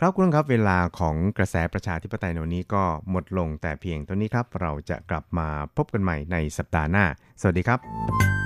[0.00, 7.04] ครับคุณครับเวลาของกระแสประชาธิปไตยในวันนี้ก็หมดลงแต่เพียงเท่านี้ครับ เราจะกลับมาพบกันใหม่ในสัปดาห์หน้า
[7.40, 8.45] สวัสดีครับ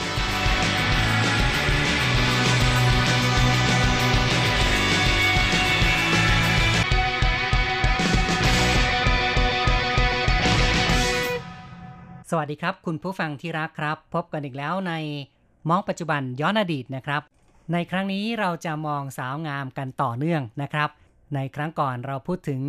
[12.33, 14.93] สวัสดีครับ คุณผู้ฟังที่รักครับ พบกันอีกแล้วใน
[15.69, 17.21] มองปัจจุบันย้อนอดีตนะครับ
[17.73, 20.89] ในครั้งนี้เราจะมองสาวงามกันต่อเนื่องนะครับ
[21.35, 22.61] ในครั้งก่อนเราพูดถึง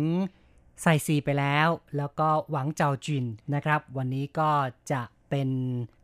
[0.81, 4.51] ไซซีไปแล้ว แล้วก็หวังเจ้าจินนะครับ วันนี้ก็
[4.91, 5.49] จะเป็น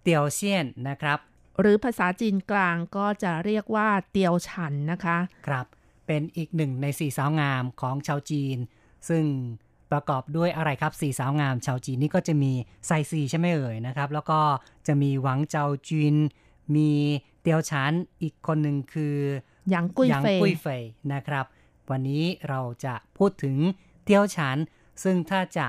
[0.01, 1.19] เตียวเซียนนะครับ
[1.59, 5.65] หรือภาษาจีนกลางก็จะเรียกว่าเตียวฉันนะคะ ครับ
[6.07, 8.57] เป็นอีกหนึ่งในสี่สาวงามของชาวจีน
[9.09, 9.25] ซึ่ง
[9.91, 12.51] ประกอบด้วยอะไรครับสี่สาวงามชาวจีนนี่ก็จะมี
[12.85, 14.39] ไซซีใช่ไหมเอ่ยนะครับ แล้วก็
[14.87, 16.15] จะมีหวังเจ้าจิน
[16.75, 16.91] มี
[17.41, 19.15] เตียวชันอีกคนหนึ่งคือ
[19.69, 20.83] หยางกุ้ยหยางเฟยกุ้ยเฟย
[21.13, 21.45] นะครับ
[21.89, 23.57] วันนี้เราจะพูดถึง
[24.03, 24.57] เตียวชัน
[25.03, 25.67] ซึ่งถ้าจะ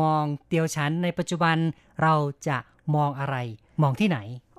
[0.00, 1.56] มองเตียวชันในปัจจุบัน
[2.02, 2.14] เรา
[2.48, 2.58] จะ
[2.94, 3.36] มองอะไร
[3.82, 4.18] มองที่ไหน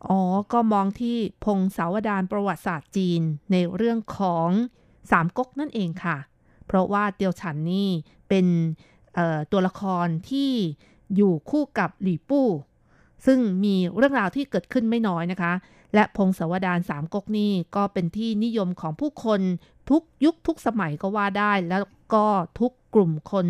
[0.09, 0.19] อ๋อ
[0.53, 4.49] ก็มองที่พงศาวดารประวัติศาสตร์จีนในเรื่องของ
[5.11, 6.17] สามก๊กนั่นเองค่ะ
[6.65, 7.89] เพราะว่าเตียวฉันนี่
[8.29, 8.92] เป็นเอ่อ
[9.51, 10.51] ตัวละครที่
[11.15, 12.47] อยู่คู่กับหลี่ปู้
[13.25, 15.53] ซึ่งมีเรื่องราวที่เกิดขึ้นไม่น้อยนะคะ
[15.93, 19.41] และพงศาวดารสามก๊กนี่ก็เป็นที่นิยมของผู้คน
[19.89, 21.83] ทุกยุคทุกสมัยก็ว่าได้แล้ว
[22.13, 22.25] ก็
[22.59, 23.47] ทุกกลุ่มคน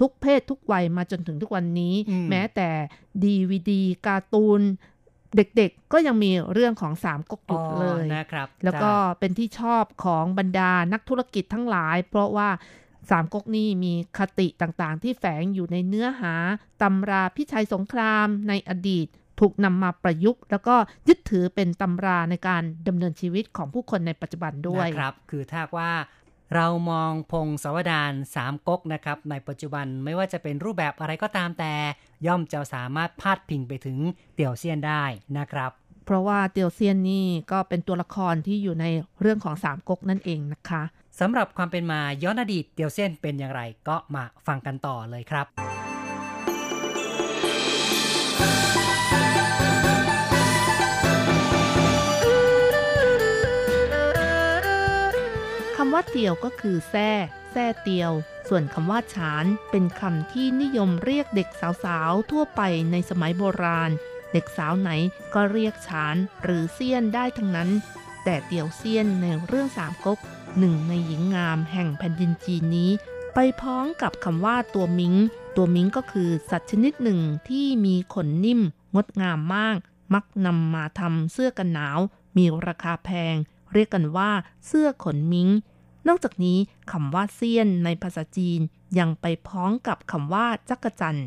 [0.00, 2.68] ทุกเพศทุกวัยมาจนถึงทุกวันนี้อืมแม้แต่
[3.24, 4.60] ดีวีดีการ์ตูน
[5.36, 12.48] เด็กๆ ก็ยังมีเรื่องของสามก๊กอยู่เลยนะครับ แล้วก็จ้ะเป็นที่ชอบของบรรดานักธุรกิจทั้งหลาย เพราะว่า
[13.10, 16.34] สามก๊กนี่มีคติต่างๆ ที่แฝงอยู่ในเนื้อหา
[16.82, 19.06] ตำราพิชัยสงครามในอดีต
[19.40, 20.76] ถูกนำมาประยุกต์ แล้วก็
[21.08, 25.92] ยึดถือเป็นตำราในการดำเนินชีวิตของผู้คนในปัจจุบันด้วยนะครับ คือถ้าว่า
[26.54, 31.72] เรามองพงศาวดารสามก๊กนะครับ ในปัจจุบันไม่ว่าจะเป็นรูปแบบอะไรก็ตามแต่
[32.26, 33.98] ย่อมจะสามารถพาดพิงไปถึง
[34.34, 35.04] เตี่ยวเซียนได้
[35.38, 35.70] นะครับ
[36.04, 38.86] เพราะว่าเตียวเซียนนี่ก็เป็นตัวละครที่อยู่ใน
[39.20, 40.82] เรื่องของสามก๊กนั่นเองนะคะ
[41.20, 45.46] สำหรับความเป็นมาย้อนอดีตเตียวเซียนเป็นอย่างไรก็มาฟังกันต่อเลยครับ
[55.76, 57.10] คำว่าเตียวก็คือแซ่
[57.52, 58.12] แซ่เตียว
[58.48, 61.48] ส่วนคำว่าฉานเป็นคำที่นิยมเรียกเด็ก
[61.84, 62.60] สาวๆ ทั่วไป
[62.92, 63.90] ในสมัยโบราณ
[64.32, 64.90] เด็กสาวไหน
[65.34, 67.70] ก็เรียกฉานหรือเซียนได้ทั้งนั้น
[68.24, 70.20] แต่เตียวเซียนในเรื่องสามก๊ก
[70.58, 72.90] หนึ่งในหญิงงามแห่งแผ่นดินจีนนี้
[73.34, 75.14] ไปพ้องกับคำว่าตัวมิง
[75.56, 78.60] ตัวมิงก็คือสัตว์ชนิดหนึ่งที่มีขนนิ่ม
[78.94, 79.76] งดงามมาก
[80.14, 81.98] มักนำมาทำเสื้อกันหนาว
[82.36, 83.34] มีราคาแพง
[83.72, 84.30] เรียกกันว่า
[84.66, 85.48] เสื้อขนมิง
[86.08, 86.58] นอกจากนี้
[86.92, 88.60] คำว่าเซียนในภาษาจีน
[88.98, 91.20] ยังไปพ้องกับคำว่าจักรจัน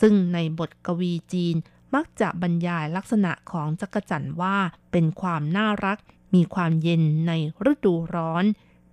[0.00, 1.54] ซึ่งในบทกวีจีน
[1.94, 4.56] มักจะบรรยายลักษณะของจักรจันว่า
[4.92, 5.98] เป็นความน่ารัก
[6.34, 7.32] มีความเย็นใน
[7.70, 8.44] ฤดูร้อน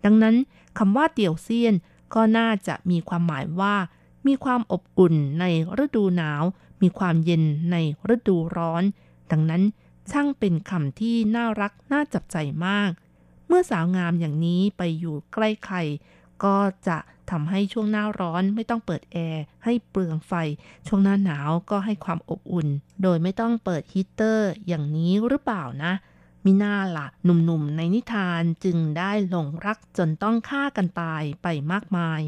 [0.06, 0.36] ดังนั้น
[0.78, 1.76] คำว่าเตี่ยวเซียน
[2.14, 3.76] ก็น่าจะมีความหมายว่า
[4.28, 5.46] มีความอบอุ่นใน
[5.84, 6.44] ฤดูหนาว
[6.82, 7.76] มีความเย็นใน
[8.14, 8.84] ฤดูร้อน
[9.32, 9.64] ดังนั้น
[10.12, 12.90] ช่างเป็นคำที่น่ารักน่าจับใจมาก
[13.48, 15.78] เมื่อสาวงามอย่างนี้ไปอยู่ใกล้ใคร
[16.44, 16.98] ก็จะ
[17.32, 20.34] ทำให้ช่วงหน้าร้อนไม่ต้องเปิดแอร์ให้เปลืองไฟ
[20.88, 22.68] ช่วงหน้าหนาวก็ให้ความอบอุ่น
[23.04, 25.94] โดยไม่ต้องเปิดฮีเตอร์อย่างนี้หรือเปล่านะ
[26.46, 32.22] มิน่าละหนุ่มๆในนิทานจึงได้หลงรักจนต้องฆ่ากันตายไปมากมาย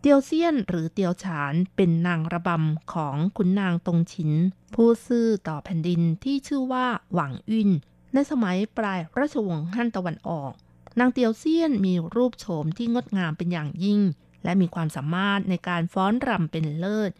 [0.00, 4.32] เตียวเซียนหรือเตียวฉานเป็นนางระบำของขุนนางตงฉิน
[4.74, 7.70] ผู้ซื่อต่อแผ่นดินที่ชื่อว่าหวังอิน
[8.14, 10.52] ในสมัยปลายราชวงศ์ฮั่นตะวันออก
[10.98, 14.00] นางเตียวเซียนมีรูปโฉมที่งดงามเป็นอย่างยิ่ง
[14.44, 17.10] และมีความสามารถในการฟ้อนรำเป็นเลิศ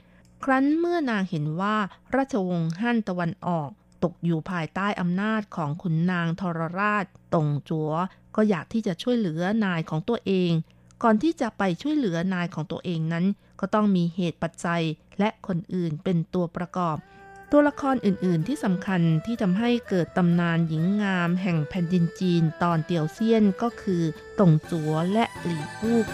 [0.45, 1.77] ครั้นเมื่อนางเห็นว่า
[2.15, 3.71] ราชวงศ์ฮั่นตะวันออก
[4.05, 7.91] ตกอยู่ภายใต้อำนาจของขุนนางทรราชตงจัว
[8.37, 10.51] ก็อยากที่จะช่วยเหลือนายของตัวเอง
[11.03, 13.25] ก่อนที่จะไปช่วยเหลือนายของตัวเองนั้น
[13.61, 14.83] ก็ต้องมีเหตุปัจจัย
[15.19, 16.97] และคนอื่นเป็นตัวประกอบ
[17.53, 24.03] ตัวละครอื่น ๆ ที่สำคัญที่ทำให้เกิดตำนานหญิงงามแห่งแผ่นดินจีนตอนเตียวเซียนก็คือ
[24.39, 26.07] ตงจัวและหลี่ปูก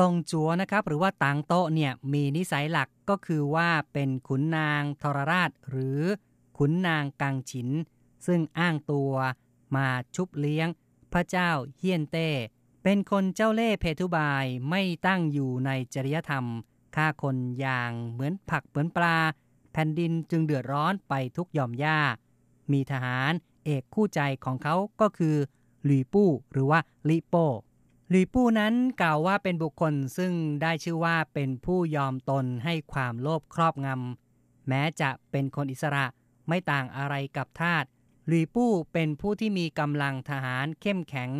[0.00, 6.00] ตงจัวนะครับหรือว่าต่างโตเนี่ยมีนิสัยหลักก็คือว่าเป็นขุนนางทรราช หรือ
[6.58, 7.68] ขุนนางกังฉิน
[8.26, 9.12] ซึ่งอ้างตัว
[9.76, 10.68] มาชุบเลี้ยง
[11.12, 12.28] พระเจ้าเฮียนเต้
[12.82, 16.44] เป็นคนเจ้าเล่ห์เพทุบายไม่ตั้งอยู่ในจริยธรรม
[16.96, 19.16] ฆ่าคนอย่างเหมือนผักเหมือนปลา
[19.72, 21.98] แผ่นดินจึงเดือดร้อนไปทุกหย่อมหญ้า
[22.72, 23.32] มีทหาร
[23.64, 25.36] เอกคู่ใจของเขาก็คือ
[25.84, 27.46] หลีปู้หรือว่าลิโป้
[28.10, 30.32] หลีปู้นั้นกล่าวว่าเป็นบุคคลซึ่ง
[30.62, 36.06] ได้ชื่อว่าเป็นผู้ยอมตนให้ความโลภครอบงำแม้จะเป็นคนอิสระ
[36.48, 37.84] ไม่ต่างอะไรกับทาส
[38.28, 41.30] หลีปู้เป็นผู้ที่มีกำลังทหารเข้มแข็ง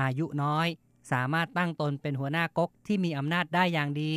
[0.00, 0.68] อายุน้อย
[1.10, 4.12] สามารถตั้งตนเป็นหัวหน้าก๊กที่มีอำนาจได้อย่างดี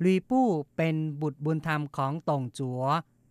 [0.00, 2.82] หลีปู้เป็นบุตรบุญธรรมของตงจัว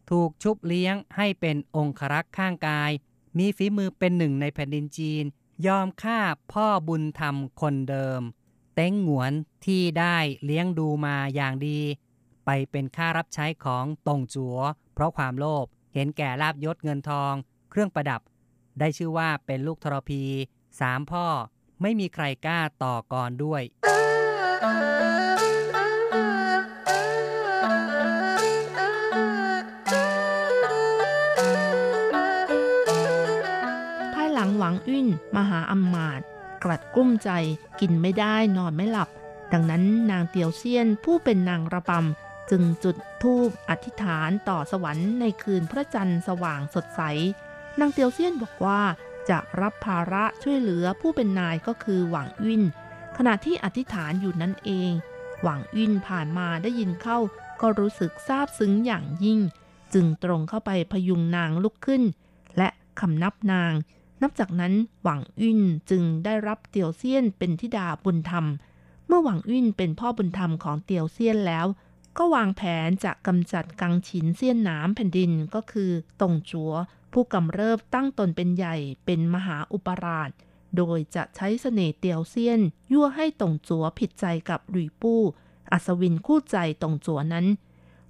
[0.09, 2.91] ถูกชุบเลี้ยงให้เป็นองครักษ์ข้างกาย
[3.38, 5.24] มีฝีมือเป็นหนึ่งในแผ่นดินจีน
[5.68, 6.20] ยอมฆ่า
[6.51, 8.22] พ่อบุญธรรมคนเดิม
[8.76, 9.34] เต้งหงวน
[9.66, 11.80] ที่ได้เลี้ยงดูมาอย่างดี
[12.45, 14.57] ไปเป็นค่ารับใช้ของตงจัว
[14.93, 17.34] เพราะความโลภเห็นแก่ลาบยศเงินทอง
[17.70, 18.22] เครื่องประดับ
[18.80, 20.24] ได้ชื่อว่าเป็นลูกทรพี
[20.80, 21.26] สามพ่อ
[21.82, 23.61] ไม่มีใครกล้าต่อกรด้วย
[34.64, 36.26] วังอึ้นมหาอำมาตย์
[36.64, 37.30] กลัดกุ้มใจ
[37.80, 39.09] กินไม่ได้นอนไม่หลับ
[39.53, 47.01] ดังนั้นนางเตียวเซียนผู้เป็นนางระบำจึงจุดธูปอธิษฐานต่อสวรรค์ในคืนพระจันทร์สว่างสดใส
[47.80, 48.82] นางเตียวเซียนบอกว่า
[49.30, 52.61] จะรับภาระช่วยเหลือผู้เป็นนายก็คือหวังอึ้น
[53.18, 54.91] ขณะที่อธิษฐานอยู่นั่นเอง
[55.43, 57.18] หวังอึ้นผ่านมาได้ยินเข้า
[57.61, 59.39] ก็รู้สึกซาบซึ้งอย่างยิ่ง
[59.93, 62.03] จึงตรงเข้าไปพยุงนางลุกขึ้น
[62.57, 63.74] และคำนับนาง
[64.22, 68.45] นับจากนั้นหวังอึ้นจึงได้รับเตียวเซียนเป็นธิดาบุญธรรม
[69.07, 71.66] เมื่อหวังอึ้นเป็นพ่อบุญธรรมของเตียวเซียนแล้ว
[72.18, 75.91] ก็วางแผนจะกำจัดกังฉินเซียนหนามแผ่นดินก็คือ
[76.22, 76.74] ตงจัว
[77.14, 80.30] ผู้กำเริบตั้งตนเป็นใหญ่เป็นมหาอุปราช
[80.78, 82.61] โดยจะใช้เสน่ห์เตียวเซียน
[82.91, 85.22] ยั่วให้ตงจัวผิดใจกับหลุยปู้
[85.72, 87.45] อัศวินคู่ใจตงจัวนั้น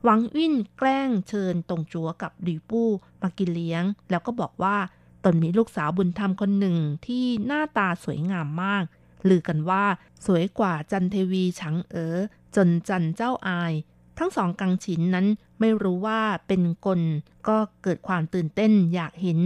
[0.03, 2.89] หวังอิ่นแกล้งเชิญตงจัวกับหลุยปู้
[3.21, 4.77] มากินเลี้ยง แล้วก็บอกว่า
[5.23, 8.83] ตนมีลูกสาวบุญธรรมคนหนึ่งที่หน้าตาสวยงามมาก
[9.29, 9.85] ลือกันว่า
[10.25, 12.17] สวยกว่าจันเทวีฉังเอ๋อ
[12.55, 13.73] จนจันเจ้าอาย
[14.17, 15.27] ทั้งสองกังฉินนั้น
[15.59, 17.01] ไม่รู้ว่าเป็นกล
[17.47, 19.39] ก็เกิดความตื่นเต้นอยากเห็น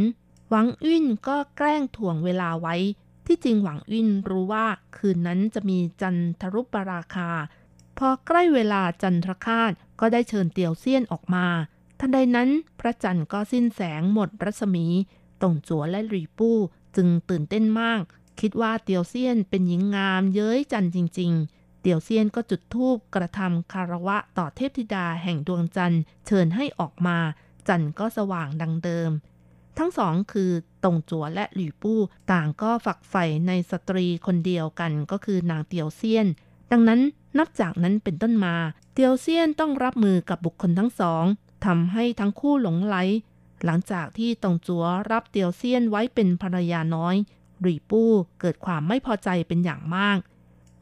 [0.50, 2.76] หวังอิ่นก็แกล้งถ่วงเวลาไว้
[3.26, 4.66] ที่จริงหวังอิ่นรู้ว่า
[4.98, 7.30] คืนนั้นจะมีจันทรุปราคา
[7.98, 11.46] พอใกล้เวลาจันทรคาตก็ได้เชิญเตียวเซียนออกมา
[12.00, 12.50] ทันใดนั้น
[12.80, 14.86] พระจันทร์ก็สิ้นแสงหมดรัศมี
[15.42, 16.58] ตงจัวและหลีปู้
[16.96, 18.02] จึงตื่นเต้นมาก
[18.40, 27.18] คิดว่าเตียวเซียนเป็นหญิงงามเย้ยจันจริง ๆ เตียวเซียนก็จุดธูปกระทำคารวะต่อเทพธิดาแห่งดวงจันทร์ เชิญให้ออกมา
[27.68, 29.12] จันทร์ก็สว่างดังเดิม
[29.78, 30.52] ทั้งสองคือ
[30.84, 32.00] ตงจัวและหลี่ปู้
[32.32, 36.28] ต่างก็ฝักใฝ่ในสตรีคนเดียวกันก็คือนางเตียวเซียน
[36.72, 37.02] ดังนั้น
[37.38, 38.56] นับจากนั้นเป็นต้นมา
[38.94, 41.24] เตียวเซียนต้องรับมือกับบุคคลทั้งสอง
[41.66, 42.96] ทำให้ทั้งคู่หลงไหล
[43.66, 47.16] หลังจากที่ตงจัวรับเตียวเซียนไว้เป็นภรรยาน้อย
[47.62, 50.18] หลี่ปู้เกิดความไม่พอใจเป็นอย่างมาก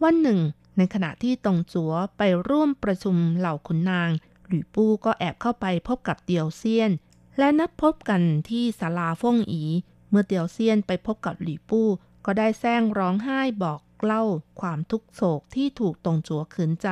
[0.03, 0.39] วันหนึ่ง
[0.77, 4.09] ในขณะที่ตงจัวไปร่วมประชุมเหล่าขุนนาง
[4.47, 6.91] หลี่ปู้ก็แอบเข้าไปพบกับเตียวเซียน
[7.37, 9.63] และนัดพบกันที่ศาลาฟ่งอี
[10.09, 11.87] เมื่อเตียวเซียนไปพบกับหลี่ปู้
[12.25, 14.23] ก็ได้แซงร้องไห้บอกเล่า
[14.59, 16.89] ความทุกโศกที่ถูกตงจัวขืนใจ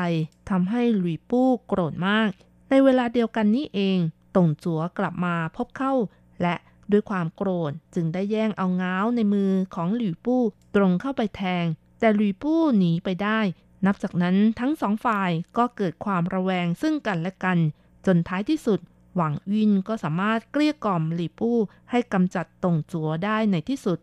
[0.49, 2.29] ทำให้หลี่ปู้โกรธมาก
[2.69, 3.97] ในเวลาเดียวกันนี้เอง
[4.35, 5.93] ตงจัวกลับมาพบเข้า
[6.41, 6.55] และ
[6.91, 10.41] ด้วยความโกรธจึงได้แย่งเอาง้าวในมือของหลี่ปู้
[10.75, 11.65] ตรงเข้าไปแทง
[11.99, 13.39] แต่หลี่ปู้หนีไปได้
[13.85, 17.57] นับจากนั้นทั้งสองฝ่ายก็เกิดความระแวงซึ่งกันและกัน
[18.05, 18.79] จนท้ายที่สุด
[19.15, 21.57] หวังวินก็สามารถเกลี้ยกล่อมหลี่ปู้
[21.91, 23.99] ให้กำจัดตงจัวได้ในที่สุด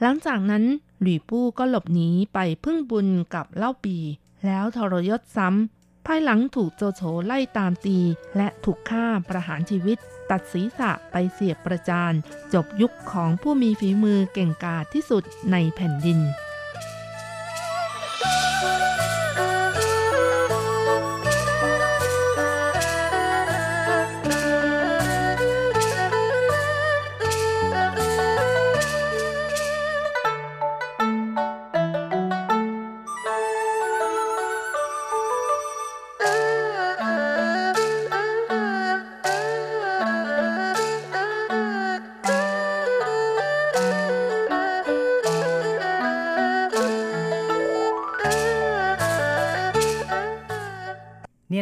[0.00, 0.64] หลังจากนั้น
[1.02, 3.96] หลี่ปู้ก็หลบหนีไปพึ่งบุญกับเล่าปี
[4.46, 7.98] แล้วทรยศซ้ำ ภายหลังถูกโจโฉไล่ตามตี
[8.36, 9.98] และถูกฆ่าประหารชีวิต
[10.30, 12.12] ตัดศีรษะไปเสียบประจาน
[12.54, 15.22] จบยุคของผู้มีฝีมือเก่งกาจที่สุด
[15.52, 16.18] ในแผ่นดิน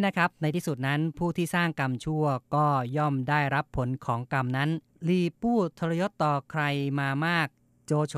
[0.09, 4.70] นะครับ ในที่สุดนั้นผู้ที่สร้างกรรมชั่วก็ย่อมได้รับผลของกรรมนั้น
[5.09, 6.62] ลีปู้ทรยศต่อใคร
[7.00, 7.48] มามาก
[7.86, 8.14] โจโฉ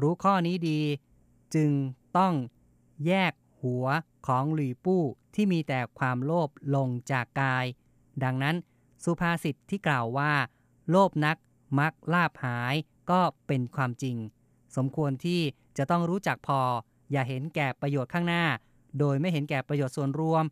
[0.00, 0.80] รู้ข้อนี้ดี
[1.54, 1.70] จึง
[2.16, 2.34] ต้อง
[3.06, 3.86] แยกหัว
[4.26, 5.02] ของหลีปู้
[5.34, 7.64] ที่มีแต่ความโลภลงจากกาย
[8.24, 8.56] ดังนั้น
[9.04, 10.32] สุภาษิตที่กล่าวว่า
[10.90, 11.36] โลภนัก
[11.78, 12.74] มักลาบหาย
[13.10, 14.16] ก็เป็นความจริง
[14.76, 15.40] สมควรที่
[15.78, 16.60] จะต้องรู้จักพอ
[17.12, 18.44] อย่าเห็นแก่ประโยชน์ข้างหน้า
[18.98, 20.44] โดยไม่เห็นแก่ประโยชน์ส่วนรวม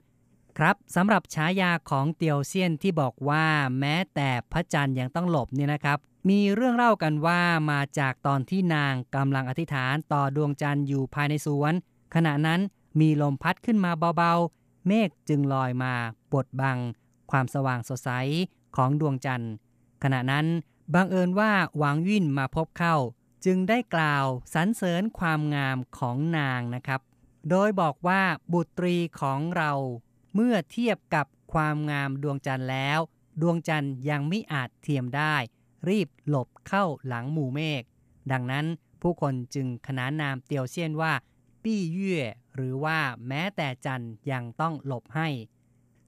[0.59, 3.47] ครับสำหรับฉายาของเตียวเซียนที่บอกว่า
[3.81, 5.99] แม้แต่พระจันทร์ยังต้องหลบเนี่ยนะครับ
[6.29, 7.41] มีเรื่องเล่ากันว่า
[7.71, 11.73] มาจากตอนที่นางกำลังอธิษฐานต่อดวงจันทร์อยู่ภายในสวน
[12.15, 12.61] ขณะนั้น
[13.01, 15.95] มีลมพัดขึ้นมาเบาๆ เมฆจึงลอยมา
[16.33, 16.79] บดบัง
[17.31, 18.11] ความสว่างสดใส
[18.77, 19.53] ของดวงจันทร์
[20.03, 20.47] ขณะนั้น
[20.95, 22.97] บังเอิญว่าหวังวิ่นมาพบเข้า
[23.45, 27.01] จึงได้กล่าวสรรเสริญความงามของนางนะครับ
[27.51, 29.73] โดยบอกว่าบุตรีของเรา
[30.41, 32.99] เมื่อเทียบกับความงามดวงจันทร์แล้ว
[33.41, 35.35] ดวงจันทร์ยังไม่อาจเทียมได้
[35.89, 37.83] รีบหลบเข้าหลังหมู่เมฆ
[38.33, 38.67] ดังนั้น
[39.03, 41.13] ผู้คนจึงขนานนามเตียวเซียนว่า
[41.63, 42.21] ปี้เย่
[42.55, 45.29] หรือว่าแม้แต่จันทร์ยังต้องหลบให้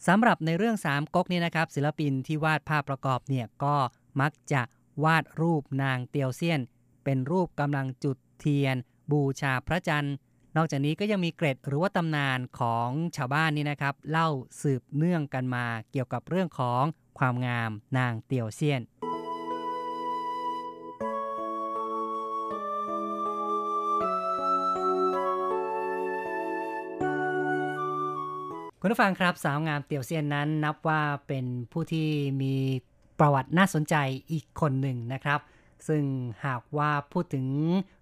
[0.06, 3.76] สำหรับในเรื่องสามก๊กนี่นะครับ ศิลปินที่วาดภาพประกอบเนี่ยก็
[4.20, 4.62] มักจะ
[5.04, 6.60] วาดรูปนางเตียวเซียน
[7.04, 8.76] เป็นรูปกำลังจุดเทียน
[9.10, 10.14] บูชาพระจันทร์
[10.56, 14.28] นอกจากนี้ก็ยังมีเกร็ดหรือว่าตำนานของชาวบ้านนี่นะครับ เล่า
[14.60, 16.82] สืบเนื่องกันมาเกี่ยวกับเรื่องของ
[17.18, 18.82] ความงามนางเตียวเซียน
[28.80, 32.08] คุณผู้ฟังครับ สาวงามเตียวเซียนนั้นนับว่าเป็นผู้ที่
[32.42, 32.54] มี
[33.18, 33.94] ประวัติน่าสนใจ
[34.32, 35.40] อีกคนหนึ่งนะครับ
[35.88, 36.02] ซึ่ง
[36.44, 37.46] หากว่าพูดถึง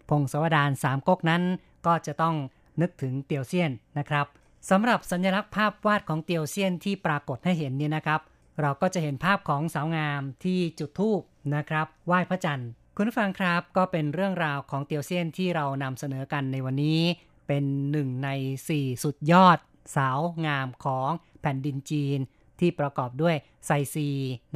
[0.09, 1.43] พงศาวดารสามก๊กนั้น
[1.87, 2.37] ก็จะต้อง
[2.81, 4.27] นึกถึงเตียวเซียนนะครับ
[4.71, 8.21] สำหรับสัญลักษณ์ภาพวาดของเตียวเซียนที่ปรากฏให้เห็นเนี่ยนะครับ
[8.61, 11.21] เราก็จะเห็นภาพของสาวงามที่จุดธูป
[11.55, 17.01] นะครับไหว้พระจันทร์ คุณผู้ฟังครับก็เป็นเรื่องราวของเตียวเซียนที่เรานำเสนอกันในวันนี้
[17.47, 18.31] เป็นหนึ่งใน
[18.69, 19.59] 4 สุดยอด
[19.97, 21.11] สาวงามของ
[21.41, 22.19] แผ่นดินจีน
[22.61, 24.09] ที่ประกอบด้วยไซซี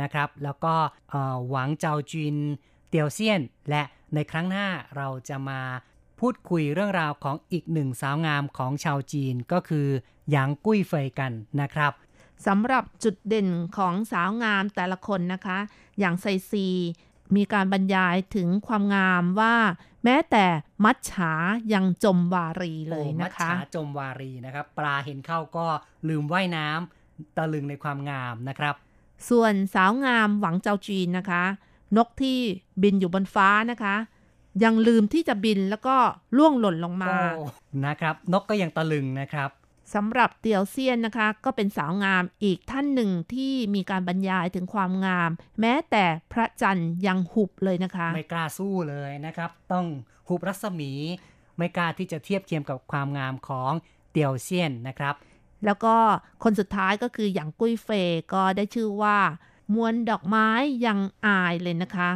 [0.02, 0.74] นะครับ แล้วก็
[1.50, 2.36] หวังเจาจิน
[2.88, 3.82] เตียวเซียน และ
[4.14, 4.66] ในครั้งหน้า
[4.96, 5.60] เราจะมา
[6.22, 9.86] พูดคุยเรื่องราวของอีกหนึ่งสาวงามของชาวจีนก็คือ
[10.30, 11.92] หยางกุ้ยเฟยกันนะครับ
[12.46, 15.58] สำหรับจุดเด่นของสาวงามแต่ละคนนะคะ
[15.98, 16.68] อย่างไซซี
[17.36, 19.54] มีการบรรยายถึงความงามว่า
[20.04, 20.46] แม้แต่
[20.84, 21.32] มัจฉา
[21.74, 25.66] ยังจมวารีเลยนะคะมัจฉาจมวารีนะครับ ปลาเห็นเข้าก็
[26.08, 28.74] ลืมว่ายน้ำตะลึงในความงามนะครับ
[29.28, 31.44] ส่วนสาวงามหวังเจ้าจีนนะคะ
[31.96, 32.38] นกที่
[32.82, 33.96] บินอยู่บนฟ้านะคะ
[34.64, 35.96] ยังลืมที่จะบินแล้วก็
[36.36, 37.14] ล่วงหล่นลงมา
[37.86, 39.50] นะครับ นกก็ยังตะลึงนะครับ
[39.94, 45.30] สำหรับเตียวเซียนนะคะ ก็เป็นสาวงามอีกท่านหนึ่งที่มีการบรรยายถึงความงาม
[45.60, 49.86] แม้แต่พระจันทร์ยังหุบเลยนะคะ ไม่กล้าสู้เลยนะครับ ต้อง
[50.28, 50.92] หุบรัศมี
[51.58, 53.72] ไม่กล้าที่จะเทียบเทียมกับความงามของ
[54.10, 55.14] เตียวเซียนนะครับ
[55.64, 55.96] แล้วก็
[56.42, 59.18] คนสุดท้ายก็คืออย่างกุ้ยเฟยก็ได้ชื่อว่า
[59.74, 60.48] มวลดอกไม้
[60.86, 62.10] ยังอายเลยนะคะ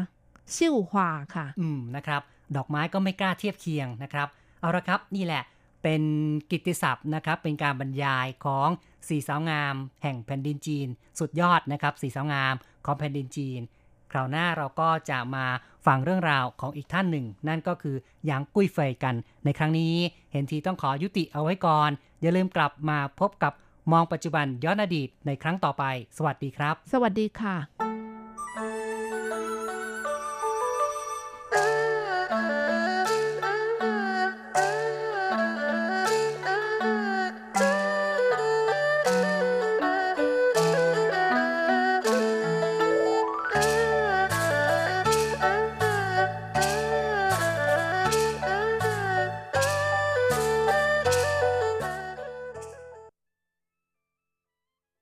[0.55, 2.23] ชิ่วหวาค่ะ อืมนะครับ
[2.57, 4.29] ดอกไม้ก็ไม่กล้าเทียบเคียงนะครับ
[4.61, 5.43] เอาละครับนี่แหละ
[5.83, 6.03] เป็น
[6.51, 8.69] กิตติศัพท์นะครับ เป็นการบรรยายของ
[9.09, 10.89] สีสาวงาม แห่งแผ่นดินจีน
[11.19, 12.55] สุดยอดนะครับสีสาวงาม
[12.87, 13.61] ของแผ่นดินจีน
[14.13, 15.47] คราวหน้าเราก็จะมา
[15.87, 19.95] ฟังเรื่องราวของอีกท่านหนึ่ง นั่นก็คือหยางกุ้ยเฟยกัน ในครั้งนี้
[20.33, 21.91] เห็นทีต้องขอยุติเอาไว้ก่อน
[22.21, 23.53] อย่าลืมกลับมาพบกับ
[23.93, 25.85] มองปัจจุบันย้อนอดีตในครั้งต่อไป
[26.17, 27.96] สวัสดีครับ สวัสดีค่ะ